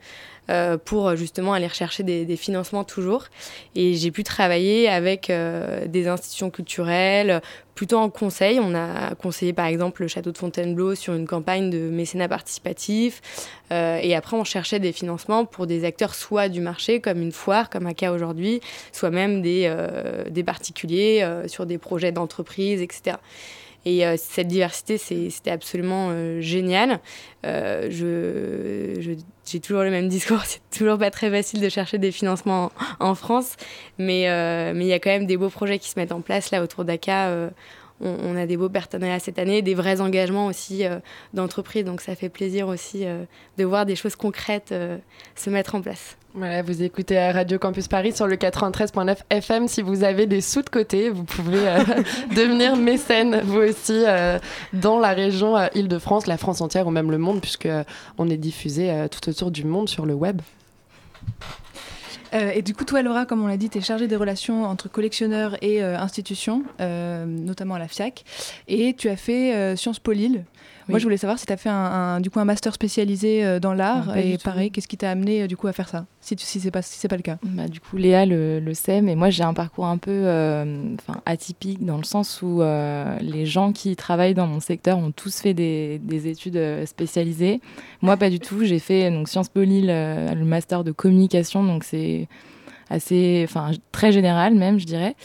[0.51, 3.25] Euh, pour justement aller rechercher des, financements toujours.
[3.73, 7.41] Et j'ai pu travailler avec euh, des institutions culturelles,
[7.73, 8.59] plutôt en conseil.
[8.59, 13.21] On a conseillé par exemple le château de Fontainebleau sur une campagne de mécénat participatif.
[13.71, 17.31] Euh, et après, on cherchait des financements pour des acteurs soit du marché, comme une
[17.31, 19.73] foire, comme ACA aujourd'hui, soit même des,
[20.29, 23.17] des particuliers sur des projets d'entreprise, etc.
[23.85, 26.99] Et cette diversité, c'était absolument génial.
[27.43, 32.71] je, j'ai toujours le même discours, c'est toujours pas très facile de chercher des financements
[32.99, 33.55] en, France,
[33.97, 36.21] mais euh, mais il y a quand même des beaux projets qui se mettent en
[36.21, 37.27] place là autour d'ACA.
[37.27, 37.49] Euh,
[38.01, 40.99] on, a des beaux partenariats cette année, des vrais engagements aussi euh,
[41.33, 44.73] d'entreprise, donc ça fait plaisir aussi de voir des choses concrètes
[45.35, 46.17] se mettre en place.
[46.37, 49.69] Voilà, vous écoutez Radio Campus Paris sur le 93.9 FM.
[49.69, 51.77] Si vous avez des sous de côté, vous pouvez euh,
[52.35, 54.37] devenir mécène, vous aussi, euh,
[54.73, 57.69] dans la région euh, Île-de-France, la France entière ou même le monde, puisque
[58.17, 60.41] on est diffusé tout autour du monde sur le web.
[62.33, 64.89] et du coup, toi, Laura, comme on l'a dit, tu es chargée des relations entre
[64.89, 68.25] collectionneurs et institutions, notamment à la FIAC.
[68.67, 70.43] Et tu as fait Sciences Po Lille.
[70.87, 73.59] Moi, je voulais savoir si tu as fait un, du coup, un master spécialisé euh,
[73.59, 74.15] dans l'art.
[74.17, 76.65] et pareil, qu'est-ce qui t'a amené euh, du coup, à faire ça Si, si ce
[76.65, 77.37] n'est pas, si pas le cas?
[77.43, 80.95] Bah, du coup, Léa le, le, sait, mais moi, j'ai un parcours un peu euh,
[81.25, 82.61] atypique dans le sens où
[83.21, 87.61] les gens qui travaillent dans mon secteur ont tous fait des, des études spécialisées.
[88.01, 88.63] Moi, pas du tout.
[88.63, 91.63] J'ai fait donc, Sciences Po Lille, le master de communication.
[91.63, 92.27] Donc, c'est
[92.89, 95.15] assez, enfin, très général même, je dirais.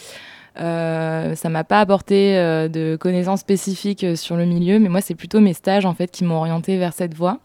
[0.59, 5.01] Euh, ça m'a pas apporté euh, de connaissances spécifiques euh, sur le milieu, mais moi,
[5.01, 7.39] c'est plutôt mes stages en fait qui m'ont orienté vers cette voie.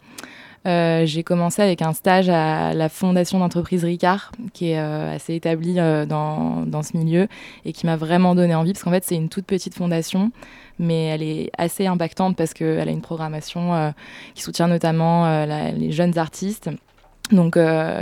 [0.64, 6.66] j'ai commencé avec un stage à la fondation d'entreprise Ricard, qui est assez établie dans,
[6.66, 7.28] dans, ce milieu
[7.64, 10.32] et qui m'a vraiment donné envie, parce qu'en fait, c'est une toute petite fondation,
[10.80, 13.94] mais elle est assez impactante parce qu'elle a une programmation
[14.34, 16.68] qui soutient notamment les jeunes artistes.
[17.32, 17.58] Donc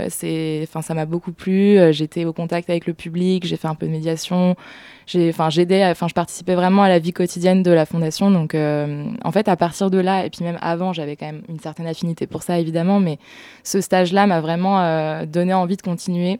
[0.09, 1.77] c'est, enfin ça m'a beaucoup plu.
[1.91, 4.55] J'étais au contact avec le public, j'ai fait un peu de médiation,
[5.07, 8.31] j'ai enfin j'aidais enfin je participais vraiment à la vie quotidienne de la fondation.
[8.31, 11.43] Donc euh, en fait à partir de là et puis même avant j'avais quand même
[11.49, 13.19] une certaine affinité pour ça évidemment mais
[13.63, 16.39] ce stage là m'a vraiment euh, donné envie de continuer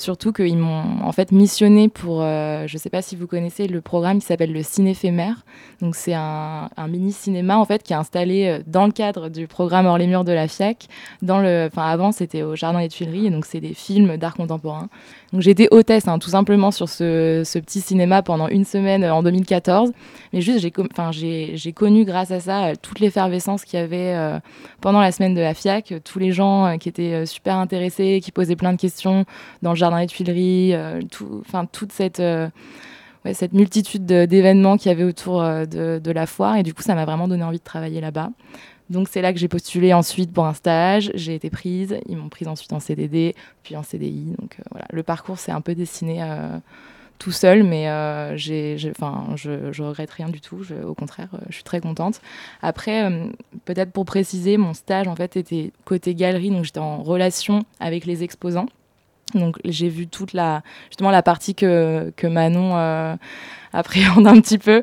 [0.00, 3.66] Surtout qu'ils m'ont en fait missionné pour, euh, je ne sais pas si vous connaissez
[3.66, 5.44] le programme qui s'appelle le Cinéphémère.
[5.82, 9.46] Donc c'est un, mini cinéma en fait qui est installé euh, dans le cadre du
[9.46, 10.86] programme Hors les murs de la FIAC.
[11.20, 14.34] Dans le, enfin avant c'était au Jardin des Tuileries et donc c'est des films d'art
[14.34, 14.88] contemporain.
[15.32, 19.12] Donc été hôtesse hein, tout simplement sur ce, ce, petit cinéma pendant une semaine euh,
[19.12, 19.92] en 2014.
[20.32, 24.38] Mais juste j'ai, enfin j'ai connu grâce à ça toute l'effervescence qu'il y avait
[24.80, 28.56] pendant la semaine de la FIAC, tous les gens qui étaient super intéressés, qui posaient
[28.56, 29.24] plein de questions
[29.62, 32.48] dans le jardin dans les Tuileries, euh, tout, enfin toute cette euh,
[33.32, 36.56] cette multitude d'événements qu'il y avait autour euh, de, la foire.
[36.56, 38.30] Et du coup, ça m'a vraiment donné envie de travailler là-bas.
[38.88, 41.10] Donc, c'est là que j'ai postulé ensuite pour un stage.
[41.14, 41.98] J'ai été prise.
[42.06, 44.34] Ils m'ont prise ensuite en CDD, puis en CDI.
[44.38, 46.24] Donc, voilà, le parcours s'est un peu dessiné
[47.18, 47.84] tout seul, mais
[48.38, 50.62] je, je regrette rien du tout.
[50.86, 52.22] au contraire, je suis très contente.
[52.62, 53.10] Après,
[53.66, 58.06] peut-être pour préciser, mon stage en fait était côté galerie, donc j'étais en relation avec
[58.06, 58.68] les exposants.
[59.34, 63.16] Donc j'ai vu toute la justement la partie que, que Manon euh,
[63.72, 64.82] appréhende un petit peu,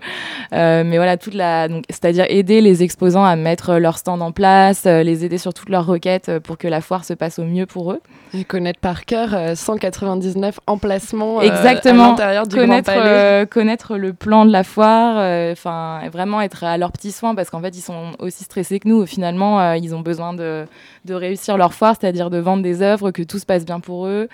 [0.54, 4.32] euh, mais voilà toute la donc c'est-à-dire aider les exposants à mettre leur stand en
[4.32, 7.44] place, euh, les aider sur toutes leurs requêtes pour que la foire se passe au
[7.44, 8.02] mieux pour eux.
[8.34, 12.06] Et connaître par cœur 199 emplacements Exactement.
[12.06, 13.48] à l'intérieur du connaître, Grand Palais.
[13.48, 15.16] connaître le plan de la foire,
[15.52, 18.88] enfin vraiment être à leurs petits soins parce qu'en fait ils sont aussi stressés que
[18.88, 19.06] nous.
[19.06, 20.66] Finalement ils ont besoin de,
[21.06, 24.08] de réussir leur foire, c'est-à-dire de vendre des œuvres, que tout se passe bien pour
[24.08, 24.28] eux.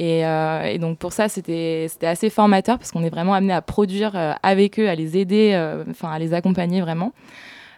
[0.00, 4.16] Euh, et, donc pour ça, c'était assez formateur parce qu'on est vraiment amené à produire
[4.16, 7.12] euh, avec eux, à les aider, euh, enfin à les accompagner vraiment.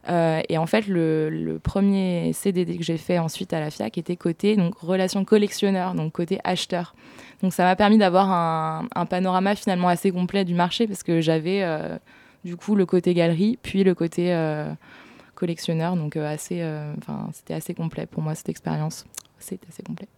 [0.08, 4.56] et en fait, le, premier CDD que j'ai fait ensuite à la FIAC était côté
[4.80, 6.94] relation collectionneur, donc côté acheteur.
[7.42, 11.64] Donc ça m'a permis d'avoir un, panorama finalement assez complet du marché parce que j'avais
[12.44, 14.34] du coup le côté galerie, puis le côté
[15.34, 15.96] collectionneur.
[15.96, 16.62] Donc assez,
[16.98, 19.06] enfin c'était assez complet pour moi cette expérience.
[19.38, 20.08] C'était assez complet.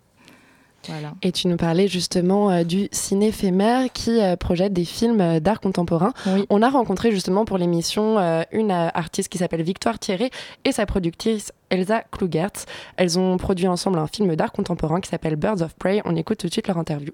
[1.22, 5.40] Et tu nous parlais justement euh, du ciné éphémère qui euh, projette des films euh,
[5.40, 6.12] d'art contemporain.
[6.50, 8.18] On a rencontré justement pour l'émission
[8.52, 10.30] une artiste qui s'appelle Victoire Thierry
[10.64, 12.66] et sa productrice Elsa Klugertz.
[12.96, 16.02] Elles ont produit ensemble un film d'art contemporain qui s'appelle Birds of Prey.
[16.04, 17.12] On écoute tout de suite leur interview.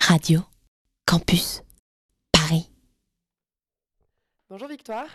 [0.00, 0.40] Radio,
[1.06, 1.62] Campus,
[2.32, 2.70] Paris.
[4.50, 5.06] Bonjour Victoire.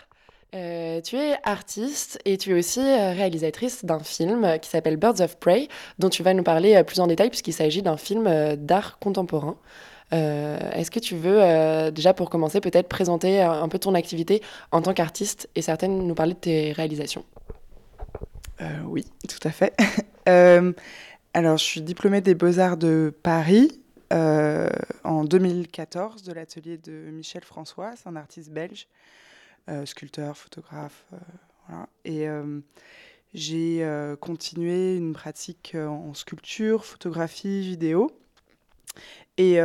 [0.54, 5.20] Euh, tu es artiste et tu es aussi euh, réalisatrice d'un film qui s'appelle Birds
[5.20, 8.56] of Prey, dont tu vas nous parler euh, plus en détail puisqu'il s'agit d'un film
[8.58, 9.58] d'art contemporain.
[10.12, 14.94] Est-ce que tu veux, déjà pour commencer, peut-être présenter un peu ton activité en tant
[14.94, 17.26] qu'artiste et certaines nous parler de tes réalisations?
[18.86, 19.76] Oui, tout à fait.
[21.34, 27.94] alors, je suis diplômée des Beaux-Arts de Paris en 2014 de l'atelier de Michel François,
[27.96, 28.88] c'est un artiste belge.
[29.70, 31.06] Euh, sculpteur, photographe.
[31.14, 31.18] Euh,
[31.68, 31.88] voilà.
[32.04, 32.60] Et euh,
[33.34, 33.88] j'ai
[34.20, 38.12] continué une pratique en sculpture, photographie, vidéo.
[39.38, 39.56] Et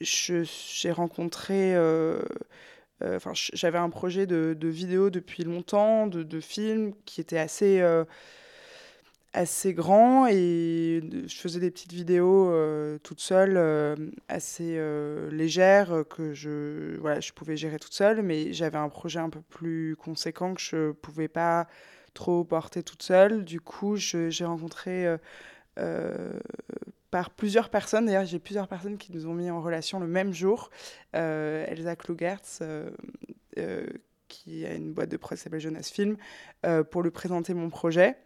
[0.00, 1.74] j'ai rencontré.
[3.02, 7.80] Enfin, j'avais un projet de, vidéo depuis longtemps, de, de film qui était assez
[9.34, 13.96] assez grand et je faisais des petites vidéos euh, toute seule, euh,
[14.28, 19.18] assez euh, légères, que je, voilà, je pouvais gérer toute seule, mais j'avais un projet
[19.18, 21.66] un peu plus conséquent que je pouvais pas
[22.14, 23.44] trop porter toute seule.
[23.44, 25.12] Du coup, j'ai rencontré
[27.10, 30.32] par plusieurs personnes, d'ailleurs j'ai plusieurs personnes qui nous ont mis en relation le même
[30.32, 30.70] jour,
[31.12, 32.62] Elsa Klugertz,
[34.28, 36.16] qui a une boîte de presse qui s'appelle Jonas Film,
[36.92, 38.16] pour lui présenter mon projet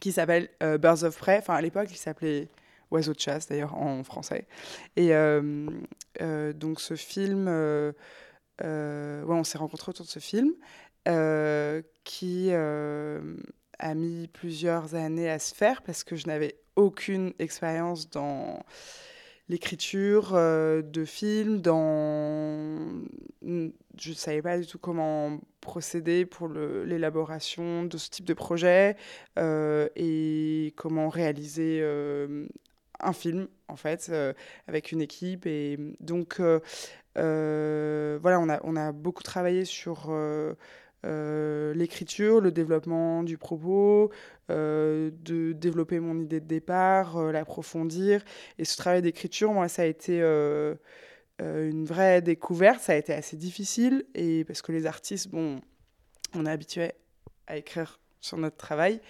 [0.00, 1.38] qui s'appelle euh, Birds of Prey.
[1.38, 2.48] Enfin, à l'époque, il s'appelait
[2.90, 4.46] Oiseau de chasse, d'ailleurs, en français.
[4.96, 5.68] Et euh,
[6.22, 7.94] euh, donc, ce film, ouais,
[8.62, 10.52] on s'est rencontrés autour de ce film
[12.04, 18.64] qui a mis plusieurs années à se faire parce que je n'avais aucune expérience dans
[19.48, 22.78] l'écriture de films, dans...
[23.42, 28.96] Je ne savais pas du tout comment procéder pour l'élaboration de ce type de projet
[29.38, 32.46] euh, et comment réaliser euh,
[33.00, 34.32] un film, en fait, euh,
[34.66, 35.46] avec une équipe.
[35.46, 36.40] Et donc,
[37.14, 40.10] voilà, on a, on a beaucoup travaillé sur...
[41.04, 44.10] l'écriture, le développement du propos,
[44.48, 48.24] de développer mon idée de départ, l'approfondir.
[48.58, 50.22] Et ce travail d'écriture, moi, ça a été
[51.40, 52.80] euh, une vraie découverte.
[52.80, 55.60] Ça a été assez difficile et parce que les artistes, bon,
[56.34, 56.92] on est habitué
[57.46, 59.00] à écrire sur notre travail.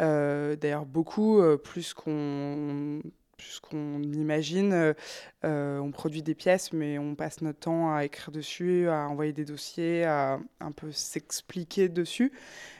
[0.00, 3.00] Euh, d'ailleurs, beaucoup euh, plus qu'on
[3.38, 4.94] plus qu'on imagine.
[5.42, 9.46] on produit des pièces, mais on passe notre temps à écrire dessus, à envoyer des
[9.46, 12.32] dossiers, à un peu s'expliquer dessus.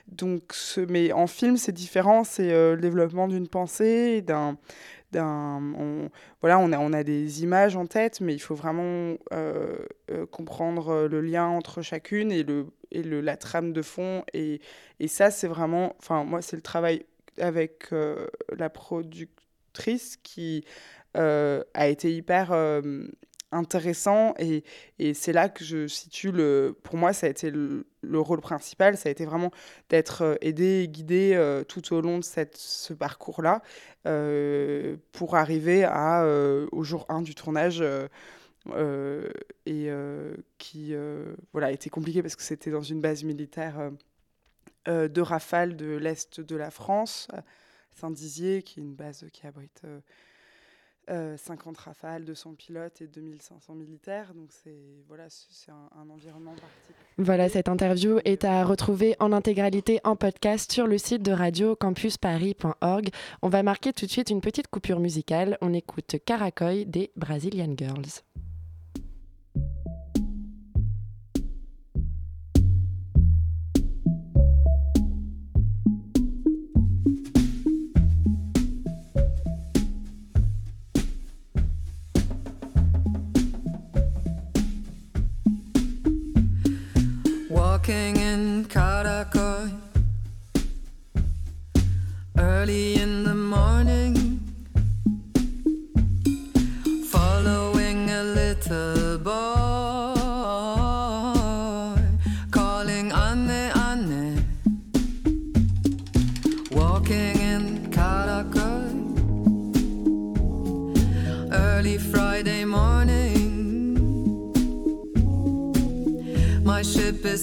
[0.09, 0.55] Donc,
[0.89, 2.25] mais en film, c'est différent.
[2.25, 4.59] C'est le développement d'une pensée, d'un
[5.17, 9.79] on, voilà, on a, on a des images en tête, mais il faut vraiment euh,
[10.11, 14.25] euh, comprendre le lien entre chacune et, le, et le, la trame de fond.
[14.35, 14.61] Et,
[15.01, 17.05] et ça, c'est vraiment, enfin, moi, c'est le travail
[17.39, 18.69] avec euh, la
[20.23, 20.65] qui
[21.15, 22.53] a été hyper
[23.53, 24.65] intéressant et,
[24.99, 27.85] et c'est là que je situe le pour moi ça a été le,
[28.21, 28.97] rôle principal.
[28.97, 29.51] Ça a été vraiment
[29.89, 33.63] d'être euh, aidé et guidé euh, tout au long de cette, ce parcours là
[34.07, 36.27] euh, pour arriver à
[36.73, 37.83] au jour 1 du tournage
[39.67, 39.91] et
[40.59, 40.95] qui
[41.53, 43.91] voilà été compliqué parce que c'était dans une base militaire
[44.87, 47.29] de Rafale de l'est de la France
[47.99, 49.83] Saint-Dizier qui est une base qui abrite
[51.09, 54.35] 50 rafales, 200 pilotes et 2500 militaires.
[54.35, 54.77] Donc c'est
[55.09, 56.97] voilà, c'est un, environnement particulier.
[57.19, 63.09] Voilà, cette interview est à retrouver en intégralité en podcast sur le site de radiocampusparis.org.
[63.43, 65.57] On va marquer tout de suite une petite coupure musicale.
[65.61, 68.23] On écoute Caracoy des Brazilian Girls.
[87.89, 89.71] Walking in Caracol
[92.37, 93.38] early in the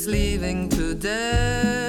[0.07, 1.84] leaving today.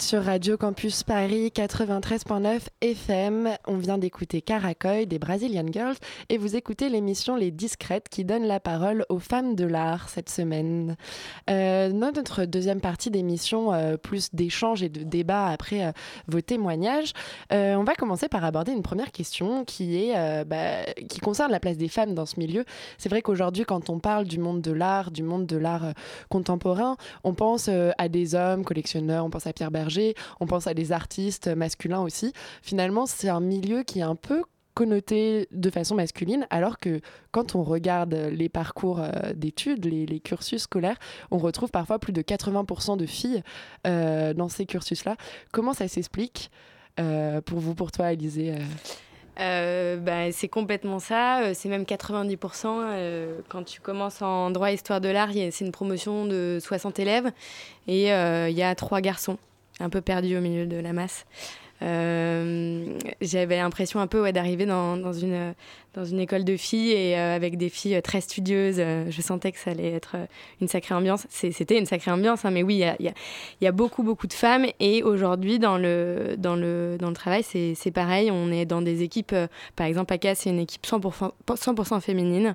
[0.00, 3.50] Sur Radio Campus Paris 93.9 FM.
[3.66, 5.96] On vient d'écouter Caracoy des Brazilian Girls
[6.28, 10.30] et vous écoutez l'émission Les Discrètes qui donne la parole aux femmes de l'art cette
[10.30, 10.96] semaine.
[11.50, 15.92] Euh, notre deuxième partie d'émission, euh, plus d'échanges et de débats après euh,
[16.28, 17.12] vos témoignages,
[17.52, 21.60] euh, on va commencer par aborder une première question qui, est, bah, qui concerne la
[21.60, 22.64] place des femmes dans ce milieu.
[22.98, 25.92] C'est vrai qu'aujourd'hui, quand on parle du monde de l'art, du monde de l'art
[26.30, 29.83] contemporain, on pense à des hommes collectionneurs, on pense à Pierre Berger,
[30.40, 32.32] on pense à des artistes masculins aussi.
[32.62, 34.42] Finalement, c'est un milieu qui est un peu
[34.74, 40.62] connoté de façon masculine, alors que quand on regarde les parcours euh, d'études, les, cursus
[40.62, 40.98] scolaires,
[41.30, 43.42] on retrouve parfois plus de 80% de filles
[43.86, 45.16] euh, dans ces cursus-là.
[45.52, 46.50] Comment ça s'explique
[47.00, 48.56] euh, pour vous, pour toi, Élisée
[49.36, 51.54] bah, c'est complètement ça.
[51.54, 52.66] C'est même 90%.
[52.66, 57.00] Euh, quand tu commences en droit et histoire de l'art, c'est une promotion de 60
[57.00, 57.32] élèves
[57.88, 59.36] et il y a trois garçons,
[59.80, 61.26] un peu perdus au milieu de la masse.
[61.82, 65.54] Euh, J'avais l'impression un peu d'arriver dans, dans, une,
[65.94, 68.76] dans une école de filles et euh, avec des filles très studieuses.
[68.78, 70.26] Euh, je sentais que ça allait être euh,
[70.60, 71.26] une sacrée ambiance.
[71.30, 73.12] C'était une sacrée ambiance, hein, mais oui, il y a, y,
[73.60, 74.66] y a, beaucoup, beaucoup de femmes.
[74.80, 78.30] Et aujourd'hui, dans le, dans, le, dans le travail, c'est pareil.
[78.30, 82.54] On est dans des équipes, euh, par exemple, ACA, c'est une équipe 100%, 100 féminine.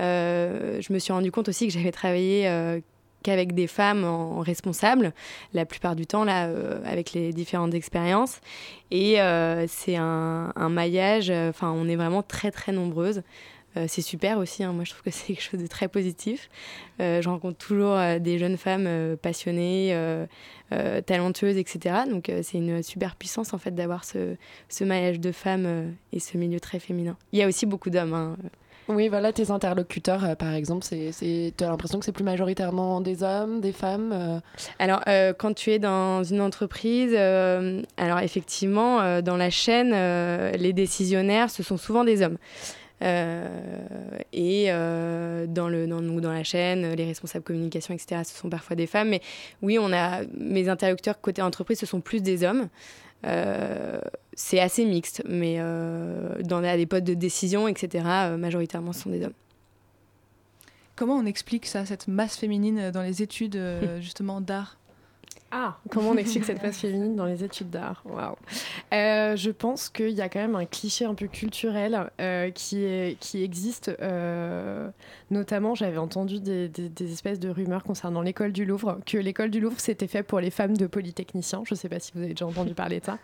[0.00, 2.80] Euh, je me suis rendu compte aussi que j'avais travaillé euh,
[3.22, 4.04] qu'avec des femmes
[4.40, 5.12] responsables,
[5.54, 8.40] la plupart du temps, là, euh, avec les différentes expériences.
[8.90, 13.22] Et euh, c'est un, maillage, enfin, on est vraiment très, très nombreuses.
[13.76, 14.72] Euh, c'est super aussi, hein.
[14.72, 16.50] moi je trouve que c'est quelque chose de très positif.
[17.00, 19.96] Euh, je rencontre toujours euh, des jeunes femmes passionnées,
[21.06, 21.96] talentueuses, etc.
[22.08, 24.36] Donc c'est une super puissance en fait d'avoir ce,
[24.68, 27.16] ce, maillage de femmes et ce milieu très féminin.
[27.32, 28.14] Il y a aussi beaucoup d'hommes.
[28.14, 28.36] Hein.
[28.88, 33.22] Oui, voilà, tes interlocuteurs, euh, par exemple, tu as l'impression que c'est plus majoritairement des
[33.22, 34.40] hommes, des femmes euh...
[34.78, 39.92] Alors, euh, quand tu es dans une entreprise, alors effectivement, dans la chaîne,
[40.56, 42.38] les décisionnaires, ce sont souvent des hommes.
[44.32, 48.86] et dans, le, dans, dans la chaîne, les responsables communication, etc., ce sont parfois des
[48.86, 49.10] femmes.
[49.10, 49.20] Mais
[49.62, 52.68] oui, on a, mes interlocuteurs côté entreprise, ce sont plus des hommes.
[54.34, 59.10] C'est assez mixte, mais euh, dans les postes de décision, etc., euh, majoritairement, ce sont
[59.10, 59.32] des hommes.
[60.96, 63.60] Comment on explique ça, cette masse féminine dans les études
[64.00, 64.78] justement d'art?
[65.54, 68.02] Ah, comment on explique cette place féminine dans les études d'art?
[68.06, 68.36] Waouh
[68.94, 72.82] euh, Je pense qu'il y a quand même un cliché un peu culturel euh, qui,
[72.82, 73.90] est, qui existe.
[74.00, 74.88] Euh,
[75.30, 79.50] notamment, j'avais entendu des, des, des, espèces de rumeurs concernant l'école du Louvre, que l'école
[79.50, 81.64] du Louvre c'était fait pour les femmes de polytechniciens.
[81.66, 83.18] Je ne sais pas si vous avez déjà entendu parler de ça.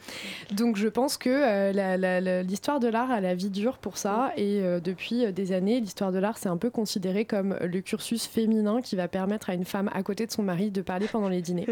[0.53, 4.33] Donc, je pense que l'histoire de l'art a la vie dure pour ça.
[4.37, 8.83] Et depuis des années, l'histoire de l'art c'est un peu considéré comme le cursus féminin
[8.83, 11.41] qui va permettre à une femme à côté de son mari de parler pendant les
[11.41, 11.67] dîners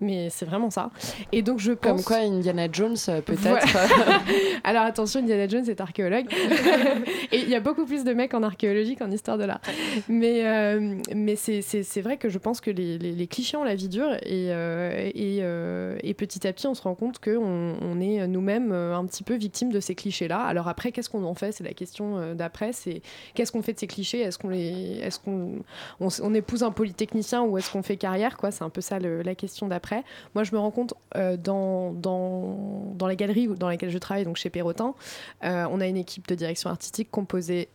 [0.00, 0.90] mais c'est vraiment ça.
[1.32, 1.92] Et donc je pense...
[1.92, 3.76] Comme quoi Indiana Jones peut-être.
[4.64, 6.26] Alors attention, Indiana Jones est archéologue.
[7.32, 9.60] et il y a beaucoup plus de mecs en archéologie qu'en histoire de l'art.
[10.08, 13.74] Mais, euh, mais c'est vrai que je pense que les, les, les, clichés ont la
[13.74, 17.76] vie dure et, euh, et, euh, et, petit à petit on se rend compte qu'on
[17.80, 20.40] on est nous-mêmes un petit peu victimes de ces clichés-là.
[20.40, 21.52] Alors après, qu'est-ce qu'on en fait?
[21.52, 22.72] C'est la question d'après.
[22.72, 23.02] C'est
[23.34, 24.20] qu'est-ce qu'on fait de ces clichés?
[24.20, 25.00] Est-ce qu'on les...
[25.02, 25.62] est qu'on
[26.00, 28.36] on, on, épouse un polytechnicien ou est-ce qu'on fait carrière?
[28.36, 28.50] Quoi?
[28.50, 29.89] C'est un peu ça le, la question d'après.
[30.34, 34.24] Moi, je me rends compte euh, dans, dans, dans, les galeries dans lesquelles je travaille,
[34.24, 34.94] donc chez Perrotin,
[35.44, 37.68] euh, on a une équipe de direction artistique composée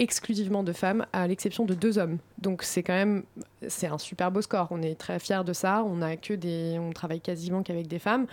[0.00, 2.18] exclusivement de femmes, à l'exception de deux hommes.
[2.38, 3.22] Donc c'est quand même
[3.68, 4.68] c'est un super beau score.
[4.70, 5.84] On est très fiers de ça.
[5.86, 8.26] On a que des, on travaille quasiment qu'avec des femmes.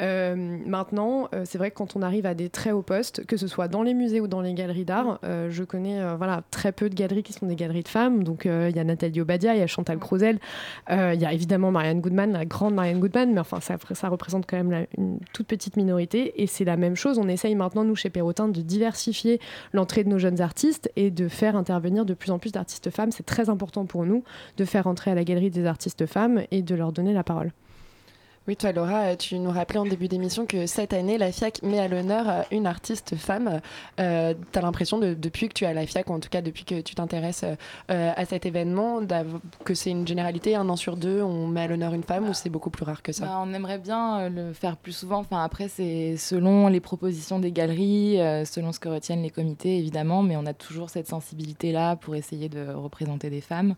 [0.00, 0.34] Euh,
[0.66, 3.46] maintenant, euh, c'est vrai que quand on arrive à des très hauts postes, que ce
[3.46, 6.88] soit dans les musées ou dans les galeries d'art, euh, je connais voilà très peu
[6.88, 8.24] de galeries qui sont des galeries de femmes.
[8.24, 10.38] Donc il y a Nathalie Obadia, il y a Chantal Crozel,
[10.90, 14.56] il y a évidemment Marianne Goodman, la grande Marianne Goodman, mais enfin ça, représente quand
[14.56, 16.42] même une toute petite minorité.
[16.42, 17.18] Et c'est la même chose.
[17.18, 19.40] On essaye maintenant nous chez Perrotin de diversifier
[19.72, 23.12] l'entrée de nos jeunes artistes et de faire intervenir de plus en plus d'artistes femmes.
[23.12, 24.24] C'est très important pour nous
[24.56, 27.52] de faire entrer à la galerie des artistes femmes et de leur donner la parole.
[28.48, 31.78] Oui, toi Laura, tu nous rappelais en début d'émission que cette année, la FIAC met
[31.78, 33.60] à l'honneur une artiste femme.
[34.00, 36.28] Euh, tu as l'impression, de, depuis que tu es à la FIAC, ou en tout
[36.28, 39.00] cas depuis que tu t'intéresses euh, à cet événement,
[39.64, 42.34] que c'est une généralité, un an sur deux, on met à l'honneur une femme, ou
[42.34, 43.26] c'est beaucoup plus rare que ça?
[43.26, 45.24] Bah, On aimerait bien le faire plus souvent.
[45.30, 50.24] Après, c'est selon les propositions des galeries, euh, selon ce que retiennent les comités, évidemment,
[50.24, 53.76] mais on a toujours cette sensibilité-là pour essayer de représenter des femmes.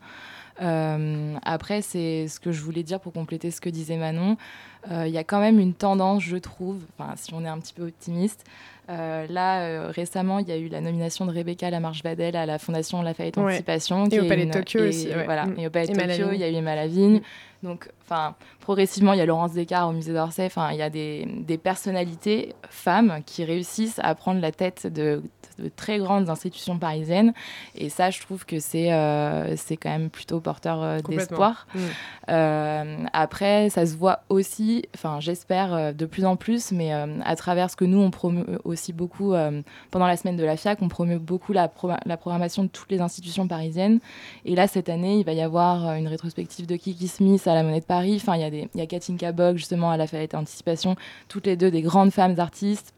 [0.62, 4.36] Euh, après, c'est ce que je voulais dire pour compléter ce que disait Manon.
[4.86, 6.82] Il euh, y a quand même une tendance, je trouve,
[7.16, 8.44] si on est un petit peu optimiste.
[8.90, 12.58] Euh, là, euh, récemment, il y a eu la nomination de Rebecca Lamarche-Vadel à la
[12.58, 13.44] Fondation Lafayette ouais.
[13.44, 14.06] Anticipation.
[14.10, 15.08] Et au Palais une, de Tokyo et, aussi.
[15.08, 15.24] Ouais.
[15.24, 15.58] Voilà, mmh.
[15.58, 17.22] et au Palais de Tokyo, il y a eu Emma Lavigne.
[17.64, 20.44] Donc, enfin, progressivement, il y a Laurence Descartes au musée d'Orsay.
[20.44, 25.22] Enfin, il y a des, des, personnalités femmes qui réussissent à prendre la tête de,
[25.58, 27.32] de, très grandes institutions parisiennes.
[27.74, 31.66] Et ça, je trouve que c'est euh, c'est quand même plutôt porteur euh, d'espoir.
[31.74, 31.78] Mmh.
[32.28, 37.70] Euh, après, ça se voit aussi, enfin, j'espère de plus en plus, mais à travers
[37.70, 39.32] ce que nous, on promeut aussi beaucoup
[39.90, 42.90] pendant la semaine de la FIAC, on promeut beaucoup la, pro la programmation de toutes
[42.90, 44.00] les institutions parisiennes.
[44.44, 47.62] Et là, cette année, il va y avoir une rétrospective de Kiki Smith à la
[47.62, 48.14] Monnaie de Paris.
[48.16, 50.96] Enfin, il y a, des, il y a Katinka Bog, justement, à la Fayette Anticipation,
[51.28, 52.94] toutes les deux des grandes femmes artistes.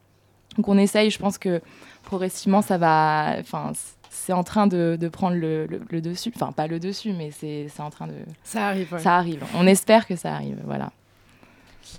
[0.57, 1.61] Donc, on essaye, je pense que
[2.03, 3.37] progressivement, ça va.
[3.39, 3.73] Enfin,
[4.11, 6.33] c'est en train de, de prendre le, le, le, dessus.
[6.35, 8.15] Enfin, pas le dessus, mais c'est en train de.
[8.45, 8.93] Ça arrive.
[8.93, 8.99] Ouais.
[8.99, 9.45] Ça arrive.
[9.55, 10.59] On espère que ça arrive.
[10.65, 10.91] Voilà.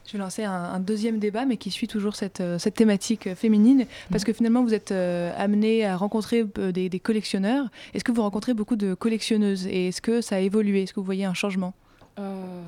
[0.05, 3.33] Je vais lancer un, un, deuxième débat, mais qui suit toujours cette, euh, cette thématique
[3.35, 7.67] féminine, parce que finalement, vous êtes euh, amené à rencontrer euh, des, des collectionneurs.
[7.93, 9.65] Est-ce que vous rencontrez beaucoup de collectionneuses?
[9.67, 10.83] Et est-ce que ça a évolué?
[10.83, 11.73] Est-ce que vous voyez un changement?
[12.19, 12.61] Euh,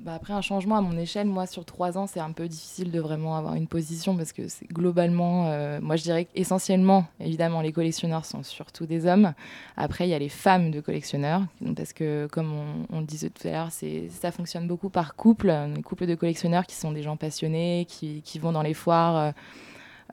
[0.00, 2.90] Bah après un changement à mon échelle, moi sur trois ans, c'est un peu difficile
[2.90, 4.42] de vraiment avoir une position parce que
[4.72, 9.34] globalement, euh, moi je dirais qu'essentiellement, évidemment, les collectionneurs sont surtout des hommes.
[9.76, 11.42] Après, il y a les femmes de collectionneurs,
[11.76, 12.52] parce que comme
[12.90, 16.66] on, le disait tout à l'heure, ça fonctionne beaucoup par couple, les couples de collectionneurs
[16.66, 19.32] qui sont des gens passionnés, qui, vont dans les foires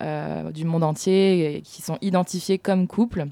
[0.01, 3.27] euh, du monde entier, et qui sont identifiés comme couple.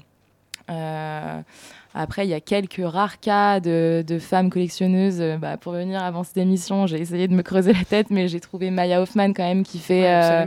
[1.94, 5.20] Après, il y a quelques rares cas de, de femmes collectionneuses.
[5.20, 8.28] Euh, bah, pour venir avant cette émission, j'ai essayé de me creuser la tête, mais
[8.28, 10.46] j'ai trouvé Maya Hoffman quand même qui fait, Ouais,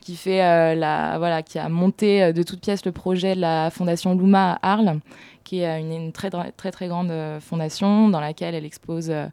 [0.00, 3.70] qui fait euh, la, voilà, qui a monté de toutes pièces le projet de la
[3.70, 5.00] fondation Luma à Arles,
[5.42, 9.26] qui est une, une très, très très grande fondation dans laquelle elle expose euh,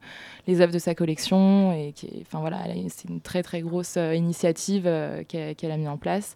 [0.48, 2.60] les œuvres de sa collection et qui, enfin voilà,
[2.90, 4.90] c'est une très très grosse initiative
[5.28, 6.36] qu'elle qu'elle a mis en place.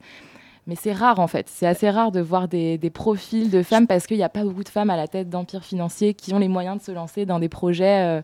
[0.68, 3.86] Mais c'est rare en fait, c'est assez rare de voir des, des profils de femmes
[3.86, 6.40] parce qu'il n'y a pas beaucoup de femmes à la tête d'empires financiers qui ont
[6.40, 8.22] les moyens de se lancer dans des projets euh,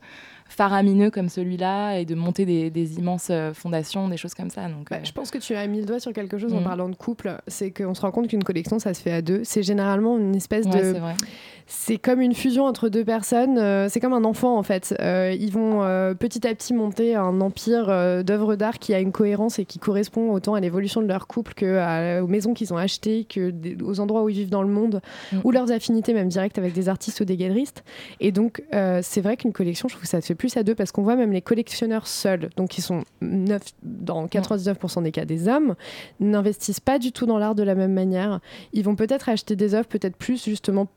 [0.49, 4.67] faramineux comme celui-là et de monter des, des immenses euh, fondations, des choses comme ça.
[4.67, 6.63] Donc, euh, Je pense que tu as mis le doigt sur quelque chose en Mhm.
[6.63, 7.37] parlant de couple.
[7.47, 9.41] C'est qu'on se rend compte qu'une collection, ça se fait à deux.
[9.43, 10.97] C'est généralement une espèce Ouais, de.
[11.73, 13.57] C'est comme une fusion entre deux personnes.
[13.57, 14.93] euh, c'est comme un enfant en fait.
[14.99, 17.87] Euh, ils vont euh, petit à petit monter un empire
[18.25, 21.53] d'œuvres d'art qui a une cohérence et qui correspond autant à l'évolution de leur couple
[21.53, 24.63] que à- aux maisons qu'ils ont achetées, que des- aux endroits où ils vivent dans
[24.63, 24.99] le monde,
[25.45, 27.83] ou leurs affinités même directes avec des artistes ou des galeristes.
[28.19, 28.63] Et donc
[29.01, 31.03] c'est vrai qu'une collection, je trouve que ça se fait plus à deux parce qu'on
[31.03, 35.75] voit même les collectionneurs seuls, donc qui sont neuf, dans 99% des cas des hommes,
[36.19, 38.41] n'investissent pas du tout dans l'art de la même manière.
[38.73, 40.87] Ils vont peut-être acheter des œuvres, peut-être plus justement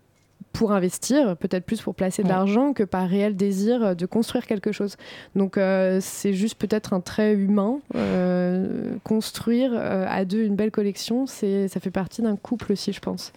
[0.55, 2.35] pour investir, peut-être plus pour placer de Ouais.
[2.35, 4.97] l'argent que par réel désir euh, de construire quelque chose.
[5.35, 7.81] Donc euh, c'est juste peut-être un trait humain.
[7.97, 12.93] euh, construire euh, à deux une belle collection, c'est ça fait partie d'un couple aussi,
[12.93, 13.33] je pense.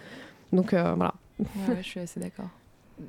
[0.54, 1.14] Donc voilà.
[1.40, 2.50] ouais, ouais, je suis assez d'accord.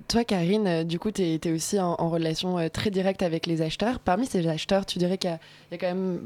[0.09, 3.47] Toi, Karine, euh, du coup, tu es, aussi en, en relation euh, très directe avec
[3.47, 4.01] les acheteurs.
[4.01, 5.39] Parmi ces acheteurs, tu dirais qu'il y, a-
[5.71, 6.21] il y a quand même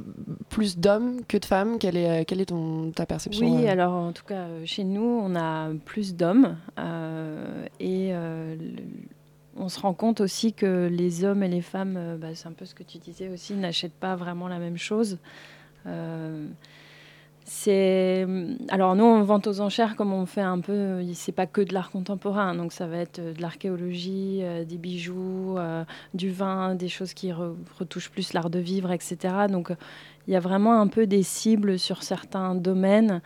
[0.49, 1.79] plus d'hommes que de femmes.
[1.79, 5.03] Quelle est, euh, quelle est ton, ta perception Oui, alors en tout cas, chez nous,
[5.23, 6.57] on a plus d'hommes.
[6.79, 8.83] euh, et euh, le-
[9.57, 12.65] on se rend compte aussi que les hommes et les femmes, bah, c'est un peu
[12.65, 15.19] ce que tu disais aussi, n'achètent pas vraiment la même chose.
[15.87, 16.47] Euh,
[17.45, 18.26] c'est
[18.68, 21.74] alors nous on vente aux enchères comme on fait un peu c'est pas que de
[21.74, 25.84] l'art contemporain donc ça va être euh, de l'archéologie euh, des bijoux euh,
[26.14, 29.72] du vin des choses qui re- retouchent plus l'art de vivre etc donc
[30.28, 33.20] il y a vraiment un peu des cibles sur certains domaines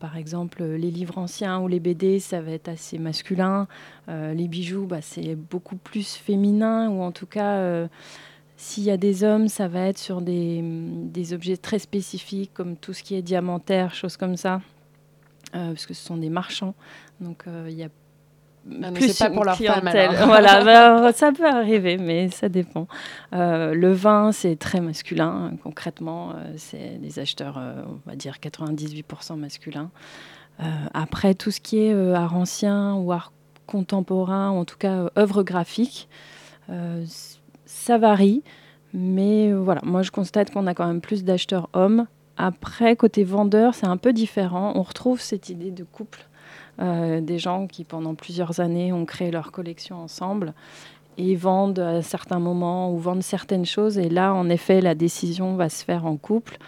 [0.00, 3.68] par exemple, les livres anciens ou les BD, ça va être assez masculin.
[4.08, 7.88] Les bijoux, bah, c'est beaucoup plus féminin, ou en tout cas,
[8.56, 12.76] s'il y a des hommes, ça va être sur des, des objets très spécifiques, comme
[12.76, 14.60] tout ce qui est diamantaire, choses comme ça,
[15.54, 16.74] euh, parce que ce sont des marchands.
[17.20, 17.88] Donc, euh, il y a
[18.82, 20.10] Ah, plus pas pour leur femme, clientèle.
[20.16, 20.26] alors.
[20.26, 22.88] voilà, bah, ça peut arriver, mais ça dépend.
[23.34, 25.52] Euh, le vin, c'est très masculin.
[25.62, 29.90] Concrètement, euh, c'est des acheteurs, euh, on va dire 98% masculins.
[30.94, 33.30] Après, tout ce qui est art ancien ou art
[33.66, 36.08] contemporain, ou en tout cas œuvre graphique,
[37.66, 38.42] ça varie.
[38.94, 42.06] Mais euh, voilà, moi je constate qu'on a quand même plus d'acheteurs hommes.
[42.38, 44.72] Après, côté vendeur, c'est un peu différent.
[44.74, 46.26] On retrouve cette idée de couple.
[46.80, 50.52] Euh, des gens qui pendant plusieurs années ont créé leur collection ensemble
[51.16, 53.98] et vendent à certains moments ou vendent certaines choses.
[53.98, 56.58] Et là, en effet, la décision va se faire en couple.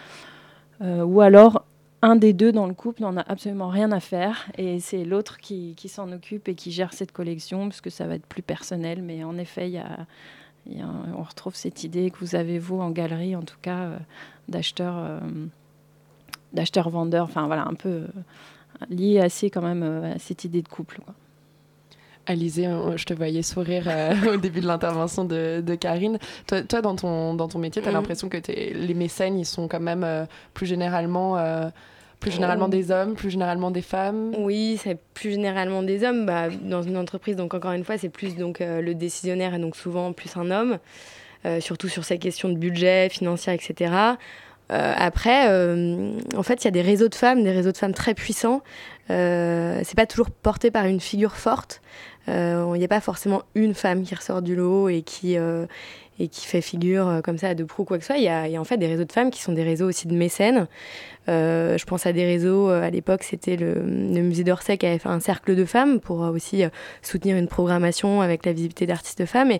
[0.81, 1.63] Euh, ou alors,
[2.01, 5.37] un des deux dans le couple n'en a absolument rien à faire et c'est l'autre
[5.37, 8.41] qui, qui s'en occupe et qui gère cette collection parce que ça va être plus
[8.41, 9.01] personnel.
[9.03, 10.07] Mais en effet, il y a,
[10.77, 13.57] y a un- on retrouve cette idée que vous avez, vous, en galerie, en tout
[13.61, 13.97] cas, euh,
[14.47, 14.97] d'acheteurs.
[14.97, 15.19] euh,
[17.21, 18.07] enfin voilà, un peu euh,
[18.89, 20.99] lié assez quand même euh, à cette idée de couple.
[21.03, 21.13] Quoi.
[22.25, 26.19] Alizé, euh, je te voyais sourire euh, au début de l'intervention de, de Karine.
[26.47, 27.97] Toi, toi, dans, ton, dans ton métier, tu as Mhm.
[27.97, 31.69] l'impression que les mécènes, ils sont quand même euh, plus généralement, euh,
[32.19, 34.33] plus généralement Euh, des hommes, plus généralement des femmes.
[34.37, 36.25] Oui, c'est plus généralement des hommes.
[36.25, 39.59] Bah, dans une entreprise, donc encore une fois, c'est plus donc euh, le décisionnaire et
[39.59, 40.79] donc souvent plus un homme,
[41.45, 43.93] euh, surtout sur ces questions de budget, financière, etc.
[44.71, 45.47] Euh, après,
[46.35, 48.61] en fait, il y a des réseaux de femmes, des réseaux de femmes très puissants.
[49.07, 51.81] C'est pas toujours porté par une figure forte.
[52.29, 55.65] Euh, Il n'y a pas forcément une femme qui ressort du lot et qui, euh,
[56.19, 58.17] et qui fait figure euh, comme ça de proue quoi que ce soit.
[58.17, 60.15] Il y, a, en fait des réseaux de femmes qui sont des réseaux aussi de
[60.15, 60.67] mécènes.
[61.29, 64.99] Euh, je pense à des réseaux, euh, à l'époque, c'était le, musée d'Orsay qui avait
[64.99, 66.69] fait un cercle de femmes pour euh, aussi euh,
[67.01, 69.51] soutenir une programmation avec la visibilité d'artistes femmes.
[69.51, 69.59] Et,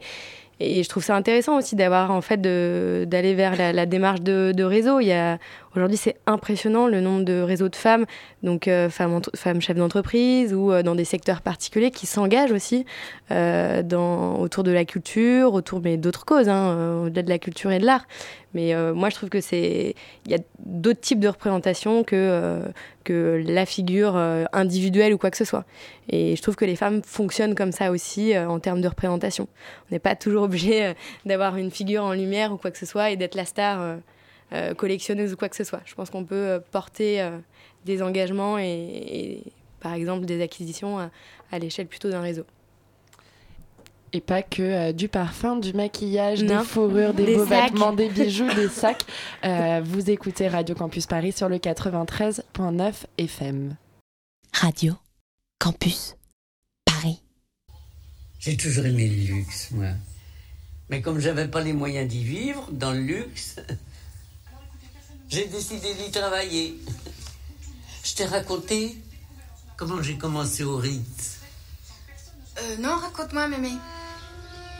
[0.83, 4.63] je trouve ça intéressant aussi d'avoir en fait d'aller vers la, la démarche de, de
[4.65, 4.99] réseau.
[4.99, 5.37] Il y a
[5.75, 8.05] aujourd'hui, c'est impressionnant le nombre de réseaux de femmes,
[8.43, 12.85] donc euh, femmes, femmes chefs d'entreprise ou euh, dans des secteurs particuliers qui s'engagent aussi
[13.31, 17.71] euh, dans, autour de la culture, autour mais d'autres causes, hein, au-delà de la culture
[17.71, 18.05] et de l'art.
[18.55, 19.93] Mais moi, je trouve que c'est
[20.25, 22.63] il y a d'autres types de représentations que
[23.03, 24.15] que la figure
[24.53, 25.65] individuelle ou quoi que ce soit.
[26.09, 29.47] Et je trouve que les femmes fonctionnent comme ça aussi en termes de représentation.
[29.89, 30.93] On n'est pas toujours obligé
[31.25, 33.99] d'avoir une figure en lumière ou quoi que ce soit et d'être la star
[34.53, 35.81] euh, collectionneuse ou quoi que ce soit.
[35.85, 37.37] Je pense qu'on peut euh, porter euh,
[37.85, 39.43] des engagements et, et,
[39.79, 41.09] par exemple des acquisitions à,
[41.51, 42.43] à l'échelle plutôt d'un réseau.
[44.11, 46.59] Et pas que euh, du parfum, du maquillage, Non.
[46.61, 47.71] des fourrures, des, Des beaux sacs.
[47.71, 49.05] vêtements, des bijoux, des sacs.
[49.45, 53.75] Euh, vous écoutez Radio Campus Paris sur le 93.9 FM.
[54.53, 54.95] Radio
[55.59, 56.15] Campus
[56.85, 57.21] Paris.
[58.39, 59.89] J'ai toujours aimé le luxe, moi.
[60.89, 63.57] Mais comme j'avais pas les moyens d'y vivre, dans le luxe,
[65.29, 66.79] j'ai décidé d'y travailler.
[68.03, 68.97] Je t'ai raconté
[69.77, 71.39] comment j'ai commencé au Ritz.
[72.57, 73.71] Euh, non, raconte-moi, mémé.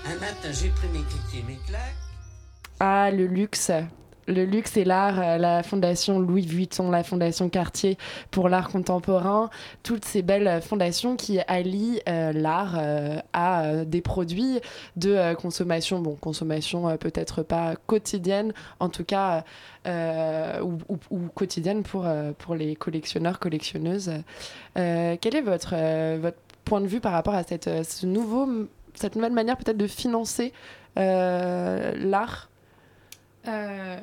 [0.06, 1.95] Un matin, j'ai pris mes cliquets, mes claques.
[2.80, 3.72] Ah, le luxe.
[4.30, 7.98] Le luxe et l'art, euh, la fondation Louis Vuitton, la fondation Cartier
[8.30, 9.50] pour l'art contemporain,
[9.82, 14.60] toutes ces belles fondations qui allient euh, l'art euh, à des produits
[14.98, 19.44] de consommation, bon, consommation peut-être pas quotidienne, en tout cas,
[19.88, 20.78] ou,
[21.34, 22.06] quotidienne pour,
[22.38, 24.12] pour les collectionneurs, collectionneuses.
[24.76, 25.76] Quel est votre,
[26.18, 29.88] votre point de vue par rapport à cette, ce nouveau, cette nouvelle manière peut-être de
[29.88, 30.54] financer
[30.96, 32.49] l'art?
[33.48, 33.98] Euh,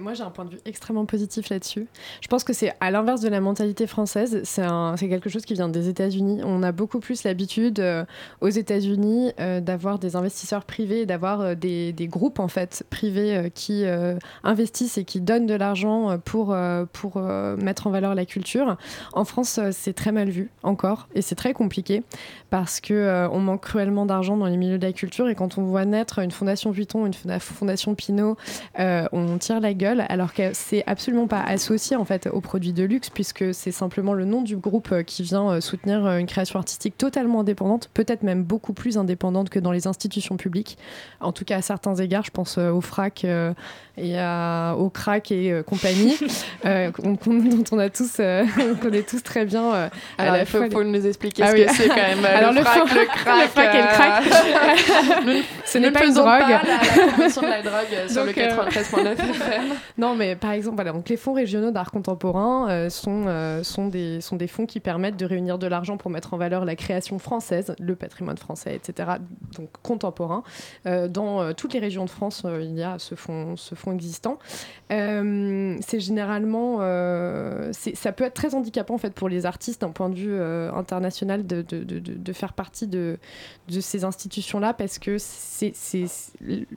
[0.00, 1.86] moi, j'ai un point de vue extrêmement positif là-dessus.
[2.20, 4.40] Je pense que c'est à l'inverse de la mentalité française.
[4.44, 6.40] C'est quelque chose qui vient des États-Unis.
[6.44, 8.04] On a beaucoup plus l'habitude euh,
[8.40, 13.84] aux États-Unis euh, d'avoir des investisseurs privés, d'avoir des, groupes en fait privés qui
[14.44, 16.54] investissent et qui donnent de l'argent pour
[17.58, 18.76] mettre en valeur la culture.
[19.12, 22.02] En France, c'est très mal vu encore et c'est très compliqué
[22.50, 25.64] parce que on manque cruellement d'argent dans les milieux de la culture et quand on
[25.64, 28.36] voit naître une fondation Vuitton, une fonda- fondation Pinault,
[28.78, 32.72] euh, on tire la gueule alors que c'est absolument pas associé en fait aux produits
[32.72, 36.26] de luxe puisque c'est simplement le nom du groupe euh, qui vient euh, soutenir une
[36.26, 40.78] création artistique totalement indépendante, peut-être même beaucoup plus indépendante que dans les institutions publiques.
[41.20, 43.26] En tout cas à certains égards, je pense au FRAC
[44.00, 46.16] et à- au CRAC et euh, compagnie,
[46.66, 49.74] euh, dont on a tous, euh, on connaît tous très bien.
[49.74, 49.88] euh,
[50.18, 51.66] Alors, il faut, fois faut les- nous expliquer Ah ce oui.
[51.66, 52.24] que c'est quand même.
[52.24, 53.42] euh, Alors, le, le frac, le crack.
[53.42, 54.24] le frac et le crack.
[55.28, 56.26] euh, Ce n'est ne pas une drogue.
[56.26, 56.58] Pas la,
[57.42, 59.62] de la drogue euh, sur Donc, le euh, 93.9 FM.
[59.98, 63.88] Non, mais par exemple, voilà, donc les fonds régionaux d'art contemporain euh, sont, euh, sont,
[63.88, 66.76] des, sont des fonds qui permettent de réunir de l'argent pour mettre en valeur la
[66.76, 69.08] création française, le patrimoine français, etc.,
[69.56, 70.42] donc contemporain.
[70.86, 73.74] Euh, dans euh, toutes les régions de France, euh, il y a ce fonds, ce
[73.74, 74.38] fonds existant.
[74.90, 79.90] Euh, c'est généralement, euh, ça peut être très handicapant en fait pour les artistes d'un
[79.90, 83.18] point de vue euh, international de, de, de, de- de faire partie de,
[83.68, 85.72] de ces institutions-là parce que c'est,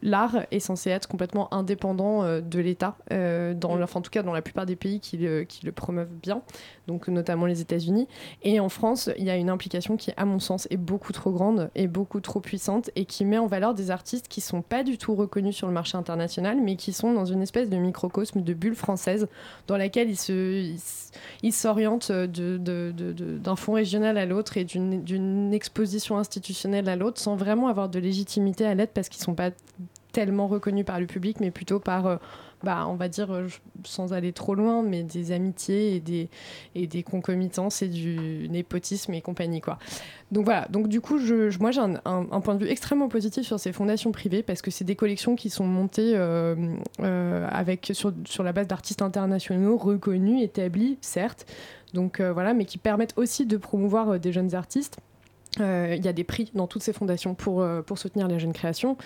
[0.02, 4.34] l'art est censé être complètement indépendant de l'État, dans, le- enfin, en tout cas dans
[4.34, 6.42] la plupart des pays qui le, qui le promeuvent bien,
[6.88, 8.08] donc notamment les États-Unis.
[8.44, 11.32] Et en France, il y a une implication qui, à mon sens, est beaucoup trop
[11.32, 14.84] grande et beaucoup trop puissante et qui met en valeur des artistes qui sont pas
[14.84, 18.42] du tout reconnus sur le marché international, mais qui sont dans une espèce de microcosme,
[18.42, 19.28] de bulle française,
[19.68, 20.74] dans laquelle ils se,
[21.52, 27.90] s'orientent d'un fonds régional à l'autre et d'une, exposition institutionnelle à l'autre, sans vraiment avoir
[27.90, 29.52] de légitimité à l'aide parce qu'ils sont pas
[30.12, 32.18] tellement reconnus par le public, mais plutôt par, euh,
[32.64, 33.48] bah, on va dire, euh,
[33.84, 36.30] sans aller trop loin, mais des amitiés et des,
[36.76, 39.62] et des concomitances et du népotisme et compagnie.
[39.62, 39.80] Quoi.
[40.32, 43.60] Donc voilà, donc du coup, je, moi j'ai un, point de vue extrêmement positif sur
[43.60, 46.56] ces fondations privées parce que c'est des collections qui sont montées euh,
[47.00, 51.46] euh, avec, sur, sur la base d'artistes internationaux reconnus, établis, certes,
[51.94, 55.00] donc voilà, mais qui permettent aussi de promouvoir des jeunes artistes.
[55.60, 58.38] Euh, Il y a des prix dans toutes ces fondations pour, euh, pour soutenir la
[58.38, 58.98] jeune création.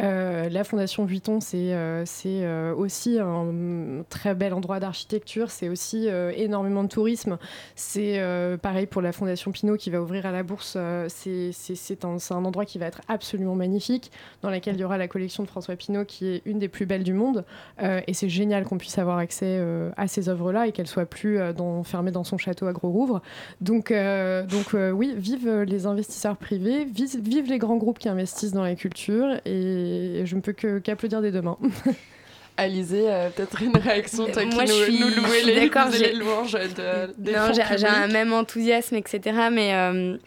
[0.00, 6.08] Euh, la fondation Vuitton, c'est euh, c'est, aussi un très bel endroit d'architecture, c'est aussi
[6.36, 7.38] énormément de tourisme.
[7.74, 8.20] C'est
[8.62, 10.76] pareil pour la fondation Pinot qui va ouvrir à la bourse.
[11.08, 14.10] c'est un, un endroit qui va être absolument magnifique,
[14.42, 16.86] dans lequel il y aura la collection de François Pinot qui est une des plus
[16.86, 17.44] belles du monde.
[17.82, 19.60] Et c'est génial qu'on puisse avoir accès
[19.96, 23.22] à ces œuvres-là et qu'elles soient plus dans, fermées dans son château à Gros-Rouvre.
[23.60, 28.62] Donc, donc oui, vive les investisseurs privés, vive, vive les grands groupes qui investissent dans
[28.62, 31.58] la culture et je ne peux que qu'applaudir des deux mains.
[32.56, 35.98] Alizé, euh, peut-être une réaction, toi qui Moi, nous, je suis, nous suis les, faisais
[35.98, 39.20] j'ai- les louanges de, des non, j'ai un même enthousiasme, etc.
[39.50, 40.18] Mais euh,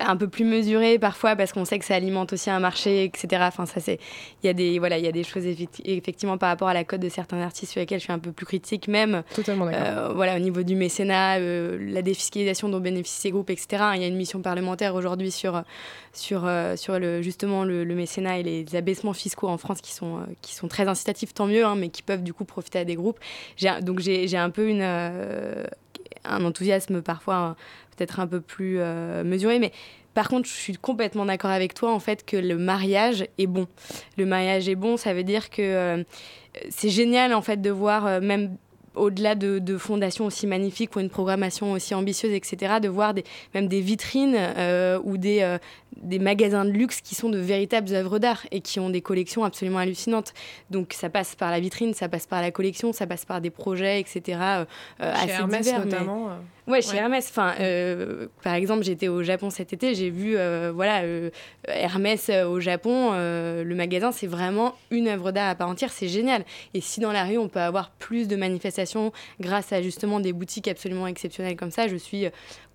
[0.00, 3.42] un peu plus mesuré parfois parce qu'on sait que ça alimente aussi un marché, etc.
[3.46, 3.98] Enfin, ça c'est,
[4.42, 6.74] il y a des voilà, il y a des choses effecti- effectivement par rapport à
[6.74, 9.22] la cote de certains artistes sur lesquels je suis un peu plus critique même.
[9.34, 9.80] Totalement d'accord.
[9.84, 13.84] Euh, voilà, au niveau du mécénat, euh, la défiscalisation dont bénéficient ces groupes, etc.
[13.94, 15.62] Il y a une mission parlementaire aujourd'hui sur
[16.12, 19.92] sur euh, sur le justement le, le mécénat et les abaissements fiscaux en France qui
[19.92, 22.78] sont euh, qui sont très incitatifs, tant mieux, hein, mais qui peuvent du coup profiter
[22.80, 23.18] à des groupes.
[23.82, 24.82] Donc j'ai j'ai un peu une
[26.24, 27.56] un enthousiasme parfois
[27.98, 29.72] peut-être un peu plus euh, mesuré, mais
[30.14, 33.66] par contre, je suis complètement d'accord avec toi en fait que le mariage est bon.
[34.16, 36.04] Le mariage est bon, ça veut dire que euh,
[36.70, 38.56] c'est génial en fait de voir euh, même
[38.94, 43.22] au-delà de, fondations aussi magnifiques ou une programmation aussi ambitieuse, etc., de voir des,
[43.54, 44.36] même des vitrines
[45.04, 45.56] ou des,
[45.96, 49.44] des magasins de luxe qui sont de véritables œuvres d'art et qui ont des collections
[49.44, 50.32] absolument hallucinantes.
[50.70, 53.50] Donc ça passe par la vitrine, ça passe par la collection, ça passe par des
[53.50, 54.64] projets, etc., euh,
[55.02, 55.78] euh, Chez assez Hermès, divers.
[55.80, 56.36] mais- notamment, euh.
[56.70, 56.96] Ouais, chez Ouais.
[56.98, 57.26] Hermès.
[57.30, 61.02] Enfin, euh, par exemple, j'étais au Japon cet été, j'ai vu, euh, voilà,
[61.66, 63.12] Hermès au Japon.
[63.12, 65.90] le magasin, c'est vraiment une œuvre d'art à part entière.
[65.90, 66.44] C'est génial.
[66.74, 70.32] Et si dans la rue, on peut avoir plus de manifestations grâce à justement des
[70.32, 72.26] boutiques absolument exceptionnelles comme ça, je suis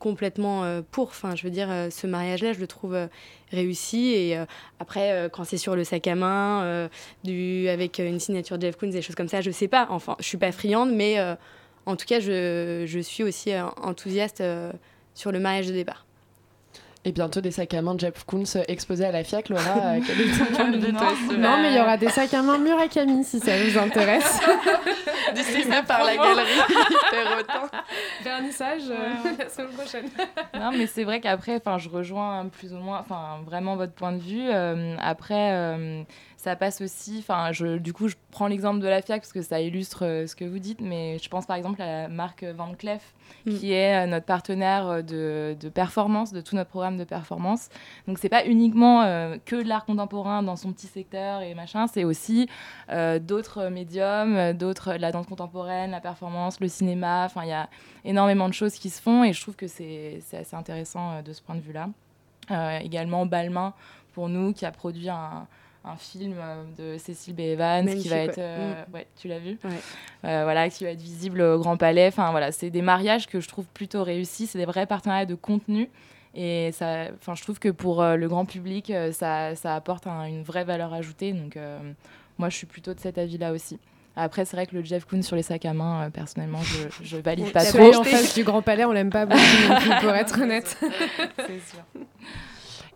[0.03, 1.07] complètement euh, pour.
[1.07, 3.07] Enfin, je veux dire, euh, ce mariage-là, je le trouve euh,
[3.53, 4.09] réussi.
[4.09, 4.37] Et
[4.79, 6.89] après, quand c'est sur le sac à main,
[7.25, 9.87] avec une signature Jeff Koons, des choses comme ça, je sais pas.
[9.89, 11.17] Enfin, je suis pas friande, mais
[11.85, 13.51] en tout cas, je, je suis aussi
[13.81, 14.43] enthousiaste
[15.13, 16.05] sur le mariage de départ.
[17.05, 19.63] Et bientôt des sacs à main de Jeff Koons exposés à la FIAC, Laura.
[19.77, 22.07] euh, quel est ton point de vue, toi, sur- Non, mais il y aura des
[22.07, 24.39] sacs à main Murakami si ça vous intéresse.
[25.35, 26.47] Distribués par la galerie.
[28.23, 28.95] Vernissage euh,
[29.39, 30.05] la semaine prochaine.
[30.53, 34.13] non, mais c'est vrai qu'après, enfin, je rejoins plus ou moins, enfin, vraiment votre point
[34.13, 34.49] de vue.
[34.49, 36.03] Euh, après, euh,
[36.43, 39.41] ça passe aussi, enfin, je, du coup, je prends l'exemple de la FIAC parce que
[39.41, 42.43] ça illustre euh, ce que vous dites, mais je pense par exemple à la marque
[42.43, 43.13] Van Cleef,
[43.45, 43.57] Mm.
[43.57, 47.69] qui est euh, notre partenaire euh, de, de performance, de tout notre programme de performance.
[48.07, 51.87] Donc, c'est pas uniquement euh, que de l'art contemporain dans son petit secteur et machin,
[51.87, 52.47] c'est aussi
[53.21, 57.25] d'autres médiums, d'autres, la danse contemporaine, la performance, le cinéma.
[57.25, 57.69] Enfin, il y a
[58.05, 61.33] énormément de choses qui se font et je trouve que c'est c'est assez intéressant de
[61.33, 61.89] ce point de vue-là.
[62.81, 63.73] Également Balmain,
[64.13, 65.47] pour nous, qui a produit un,
[65.85, 67.41] un film euh, de Cécile B.
[67.41, 68.37] Evans qui va être...
[68.37, 68.43] ouais.
[68.43, 68.93] euh, Mm.
[68.95, 69.71] ouais, tu l'as vu Ouais.
[70.25, 72.07] Euh, voilà, qui va être visible au Grand Palais.
[72.07, 74.47] Enfin, voilà, c'est des mariages que je trouve plutôt réussis.
[74.47, 75.89] C'est des vrais partenariats de contenu.
[76.35, 80.25] Et ça, enfin, je trouve que pour euh, le grand public, ça, ça apporte un-
[80.25, 81.33] une vraie valeur ajoutée.
[81.33, 81.57] Donc,
[82.37, 83.77] moi, je suis plutôt de cet avis-là aussi.
[84.15, 86.87] Après, c'est vrai que le Jeff Koons sur les sacs à main, euh, personnellement, je,
[87.03, 87.95] je valide pas trop.
[87.95, 89.41] En face du Grand Palais, on l'aime pas beaucoup
[90.01, 90.77] pour être honnête.
[90.79, 91.79] C'est sûr.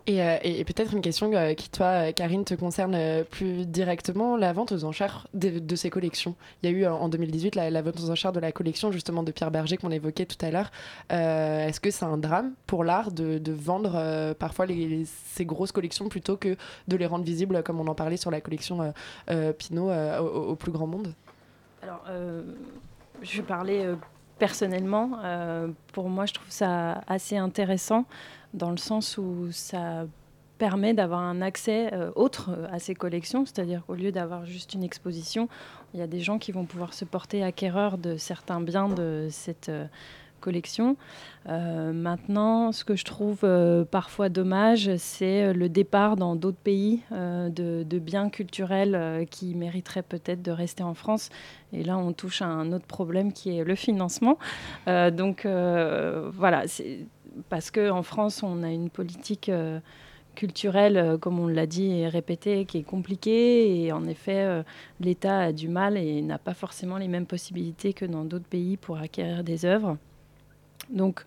[0.08, 2.96] Et, euh, et- peut-être une question euh, qui, toi, euh, Karine, te concerne
[3.30, 6.34] plus directement, la vente aux enchères de, ces collections.
[6.62, 9.22] Il y a eu en 2018 la, la vente aux enchères de la collection justement
[9.22, 10.70] de Pierre Berger qu'on évoquait tout à l'heure.
[11.10, 14.66] Est-ce que c'est un drame pour l'art de, vendre parfois
[15.34, 16.56] ces grosses collections plutôt que
[16.88, 18.94] de les rendre visibles, comme on en parlait sur la collection
[19.58, 21.12] Pinot, au, au plus grand monde?
[21.82, 22.02] Alors,
[23.22, 23.94] je vais parler
[24.38, 25.18] personnellement.
[25.24, 28.04] Euh, pour moi, je trouve ça assez intéressant
[28.54, 30.06] dans le sens où ça
[30.58, 34.74] permet d'avoir un accès euh, autre euh, à ces collections, c'est-à-dire qu'au lieu d'avoir juste
[34.74, 35.48] une exposition,
[35.94, 39.28] il y a des gens qui vont pouvoir se porter acquéreurs de certains biens de
[39.30, 39.70] cette
[40.38, 40.96] collection.
[41.48, 46.58] Euh, maintenant, ce que je trouve euh, parfois dommage, c'est euh, le départ dans d'autres
[46.58, 51.30] pays de, biens culturels qui mériteraient peut-être de rester en France.
[51.72, 54.38] Et là, on touche à un autre problème qui est le financement.
[54.86, 56.64] Donc voilà,
[57.48, 59.50] parce qu'en France, on a une politique
[60.36, 63.84] culturelle, comme on l'a dit et répété, qui est compliquée.
[63.84, 64.62] Et en effet,
[65.00, 68.76] l'État a du mal et n'a pas forcément les mêmes possibilités que dans d'autres pays
[68.76, 69.98] pour acquérir des œuvres.
[70.90, 71.24] Donc,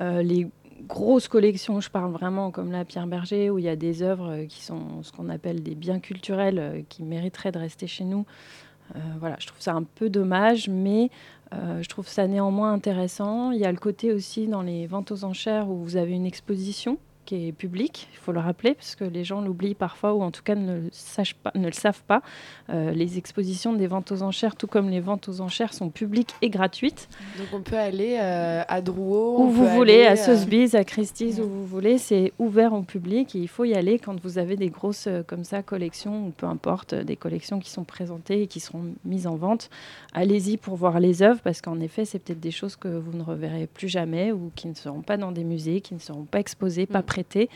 [0.00, 0.48] euh, les
[0.88, 4.30] grosses collections, je parle vraiment comme la Pierre Berger, où il y a des œuvres
[4.30, 8.04] euh, qui sont ce qu'on appelle des biens culturels euh, qui mériteraient de rester chez
[8.04, 8.26] nous.
[9.20, 11.08] Voilà, je trouve ça un peu dommage, mais
[11.50, 13.50] je trouve ça néanmoins intéressant.
[13.50, 16.26] Il y a le côté aussi dans les ventes aux enchères où vous avez une
[16.26, 20.22] exposition qui est publique, il faut le rappeler, parce que les gens l'oublient parfois, ou
[20.22, 22.22] en tout cas ne le, sachent pas, ne le savent pas.
[22.70, 26.34] Euh, les expositions des ventes aux enchères, tout comme les ventes aux enchères, sont publiques
[26.42, 27.08] et gratuites.
[27.38, 30.36] Donc on peut aller euh, à Drouot, Où on vous peut voulez, aller, à euh,
[30.36, 33.98] Sotheby's, à Christie's, où vous voulez, c'est ouvert au public et il faut y aller
[33.98, 37.84] quand vous avez des grosses comme ça collections, ou peu importe, des collections qui sont
[37.84, 39.70] présentées et qui seront mises en vente.
[40.12, 43.22] Allez-y pour voir les œuvres parce qu'en effet, c'est peut-être des choses que vous ne
[43.22, 46.40] reverrez plus jamais ou qui ne seront pas dans des musées, qui ne seront pas
[46.40, 47.48] exposées, pas prêtées.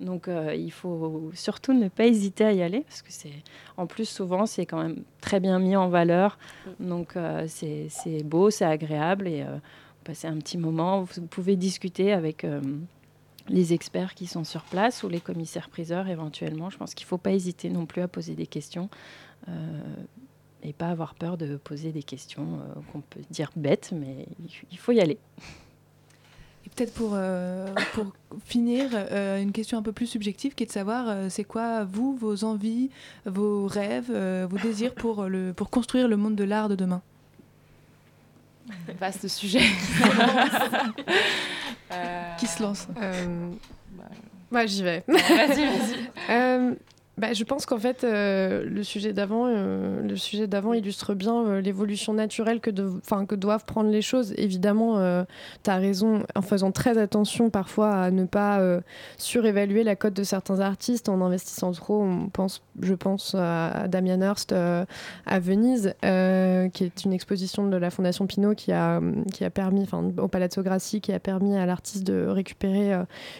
[0.00, 3.42] Donc euh, il faut surtout ne pas hésiter à y aller parce que c'est
[3.76, 6.38] en plus souvent c'est quand même très bien mis en valeur.
[6.80, 9.58] Donc euh, c'est beau, c'est agréable et euh,
[10.02, 11.02] passer un petit moment.
[11.02, 12.60] Vous pouvez discuter avec euh,
[13.48, 16.70] les experts qui sont sur place ou les commissaires-priseurs éventuellement.
[16.70, 18.88] Je pense qu'il ne faut pas hésiter non plus à poser des questions
[20.64, 24.26] et pas avoir peur de poser des questions euh, qu'on peut dire bêtes, mais
[24.70, 25.18] il faut y aller.
[26.66, 28.06] Et peut-être pour, euh, pour
[28.46, 31.84] finir, euh, une question un peu plus subjective qui est de savoir euh, c'est quoi,
[31.84, 32.90] vous, vos envies,
[33.26, 37.02] vos rêves, euh, vos désirs pour, le, pour construire le monde de l'art de demain?
[38.98, 39.60] Vaste sujet.
[42.38, 42.88] Qui se lance?
[43.00, 43.50] Euh,
[44.50, 45.04] Moi, j'y vais.
[45.06, 45.96] Vas-y, vas-y.
[47.16, 51.46] Bah, je pense qu'en fait, euh, le sujet d'avant, euh, le sujet d'avant illustre bien
[51.46, 52.90] euh, l'évolution naturelle que, de,
[53.28, 54.34] que doivent prendre les choses.
[54.36, 55.24] Évidemment,
[55.62, 58.60] tu as raison, en faisant très attention parfois à ne pas
[59.16, 62.02] surévaluer la cote de certains artistes en investissant trop.
[62.02, 67.90] On pense, je pense à Damien Hirst à Venise, qui est une exposition de la
[67.90, 69.00] Fondation Pinault qui a,
[69.32, 69.86] qui a permis,
[70.18, 72.92] au Palazzo Grassi, qui a permis à l'artiste de récupérer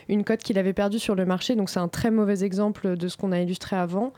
[0.08, 1.56] une cote qu'il avait perdue sur le marché.
[1.56, 4.12] Donc c'est un très mauvais exemple de ce qu'on a illustré avant.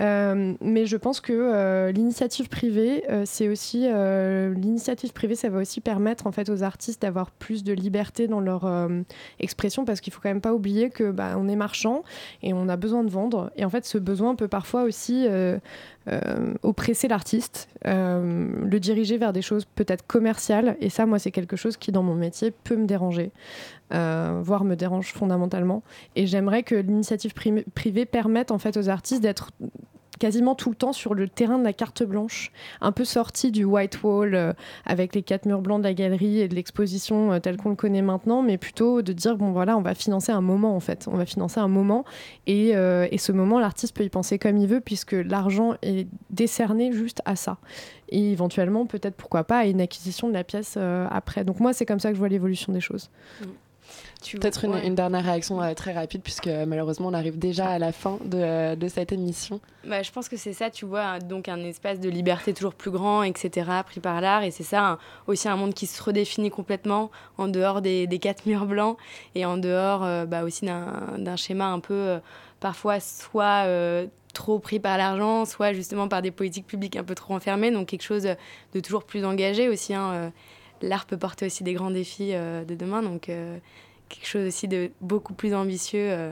[0.00, 5.58] Euh, mais je pense que euh, l'initiative privée, euh, c'est aussi l'initiative privée, ça va
[5.60, 8.68] aussi permettre en fait aux artistes d'avoir plus de liberté dans leur
[9.38, 12.02] expression, parce qu'il faut quand même pas oublier que bah, on est marchand
[12.42, 13.50] et on a besoin de vendre.
[13.56, 15.26] Et en fait, ce besoin peut parfois aussi
[16.08, 20.76] euh, oppresser l'artiste, euh, le diriger vers des choses peut-être commerciales.
[20.80, 23.32] Et ça, moi, c'est quelque chose qui dans mon métier peut me déranger
[23.92, 25.82] euh, voire me dérange fondamentalement.
[26.16, 29.50] Et j'aimerais que l'initiative pri- privée permette en fait aux artistes d'être
[30.18, 32.50] quasiment tout le temps sur le terrain de la carte blanche,
[32.80, 34.52] un peu sorti du white wall euh,
[34.84, 37.76] avec les quatre murs blancs de la galerie et de l'exposition euh, telle qu'on le
[37.76, 41.06] connaît maintenant, mais plutôt de dire bon voilà, on va financer un moment en fait,
[41.10, 42.04] on va financer un moment
[42.46, 46.08] et, euh, et ce moment l'artiste peut y penser comme il veut puisque l'argent est
[46.30, 47.58] décerné juste à ça
[48.08, 50.78] et éventuellement peut-être pourquoi pas à une acquisition de la pièce
[51.10, 51.44] après.
[51.44, 53.10] Donc moi c'est comme ça que je vois l'évolution des choses.
[54.32, 54.86] Peut-être une, ouais.
[54.86, 58.18] une dernière réaction euh, très rapide, puisque euh, malheureusement on arrive déjà à la fin
[58.24, 59.60] de, euh, de cette émission.
[59.86, 62.90] Bah, je pense que c'est ça, tu vois, donc un espace de liberté toujours plus
[62.90, 64.42] grand, etc., pris par l'art.
[64.42, 68.18] Et c'est ça un- aussi un monde qui se redéfinit complètement en dehors des, des
[68.18, 68.96] quatre murs blancs
[69.34, 72.18] et en dehors euh, bah, aussi d'un schéma un peu euh,
[72.58, 73.64] parfois soit
[74.34, 77.70] trop pris par l'argent, soit justement par des politiques publiques un peu trop enfermées.
[77.70, 78.26] Donc quelque chose
[78.74, 79.94] de toujours plus engagé aussi.
[79.94, 80.32] hein,
[80.82, 83.02] L'art peut porter aussi des grands défis euh, de demain.
[83.02, 83.58] Donc euh,
[84.08, 86.30] quelque chose aussi de beaucoup plus ambitieux.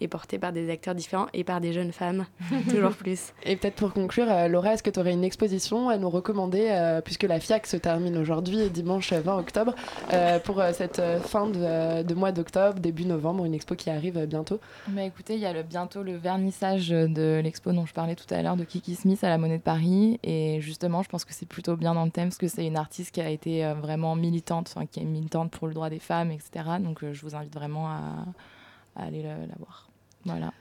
[0.00, 2.26] Et porté par des acteurs différents et par des jeunes femmes,
[2.70, 3.32] toujours plus.
[3.44, 6.68] Et peut-être pour conclure, euh, Laura, est-ce que tu aurais une exposition à nous recommander,
[6.70, 9.74] euh, puisque la FIAC se termine aujourd'hui, dimanche 20 octobre,
[10.12, 13.90] euh, pour euh, cette euh, fin de, de mois d'octobre, début novembre, une expo qui
[13.90, 14.60] arrive bientôt?
[14.88, 18.32] Bah écoutez, il y a le, bientôt le vernissage de l'expo dont je parlais tout
[18.32, 20.18] à l'heure de Kiki Smith à la Monnaie de Paris.
[20.22, 22.76] Et justement, je pense que c'est plutôt bien dans le thème parce que c'est une
[22.76, 25.98] artiste qui a été euh, vraiment militante, enfin, qui est militante pour le droit des
[25.98, 26.50] femmes, etc.
[26.80, 28.00] Donc euh, je vous invite vraiment à,
[28.96, 29.87] à aller la, la voir.
[30.28, 30.52] Voilà.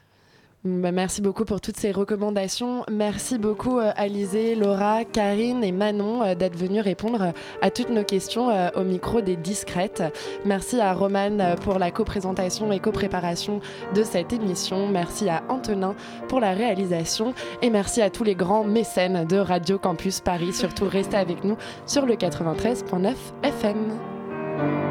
[0.67, 2.83] Bah, merci beaucoup pour toutes ces recommandations.
[2.91, 8.03] Merci beaucoup euh, Alizé, Laura, Karine et Manon euh, d'être venues répondre à toutes nos
[8.03, 10.03] questions euh, au micro des discrètes.
[10.45, 13.61] Merci à Romane euh, pour la coprésentation et copréparation
[13.95, 14.87] de cette émission.
[14.87, 15.95] Merci à Antonin
[16.27, 20.53] pour la réalisation et merci à tous les grands mécènes de Radio Campus Paris.
[20.53, 21.55] Surtout restez avec nous
[21.85, 24.86] sur le 93.9 FM.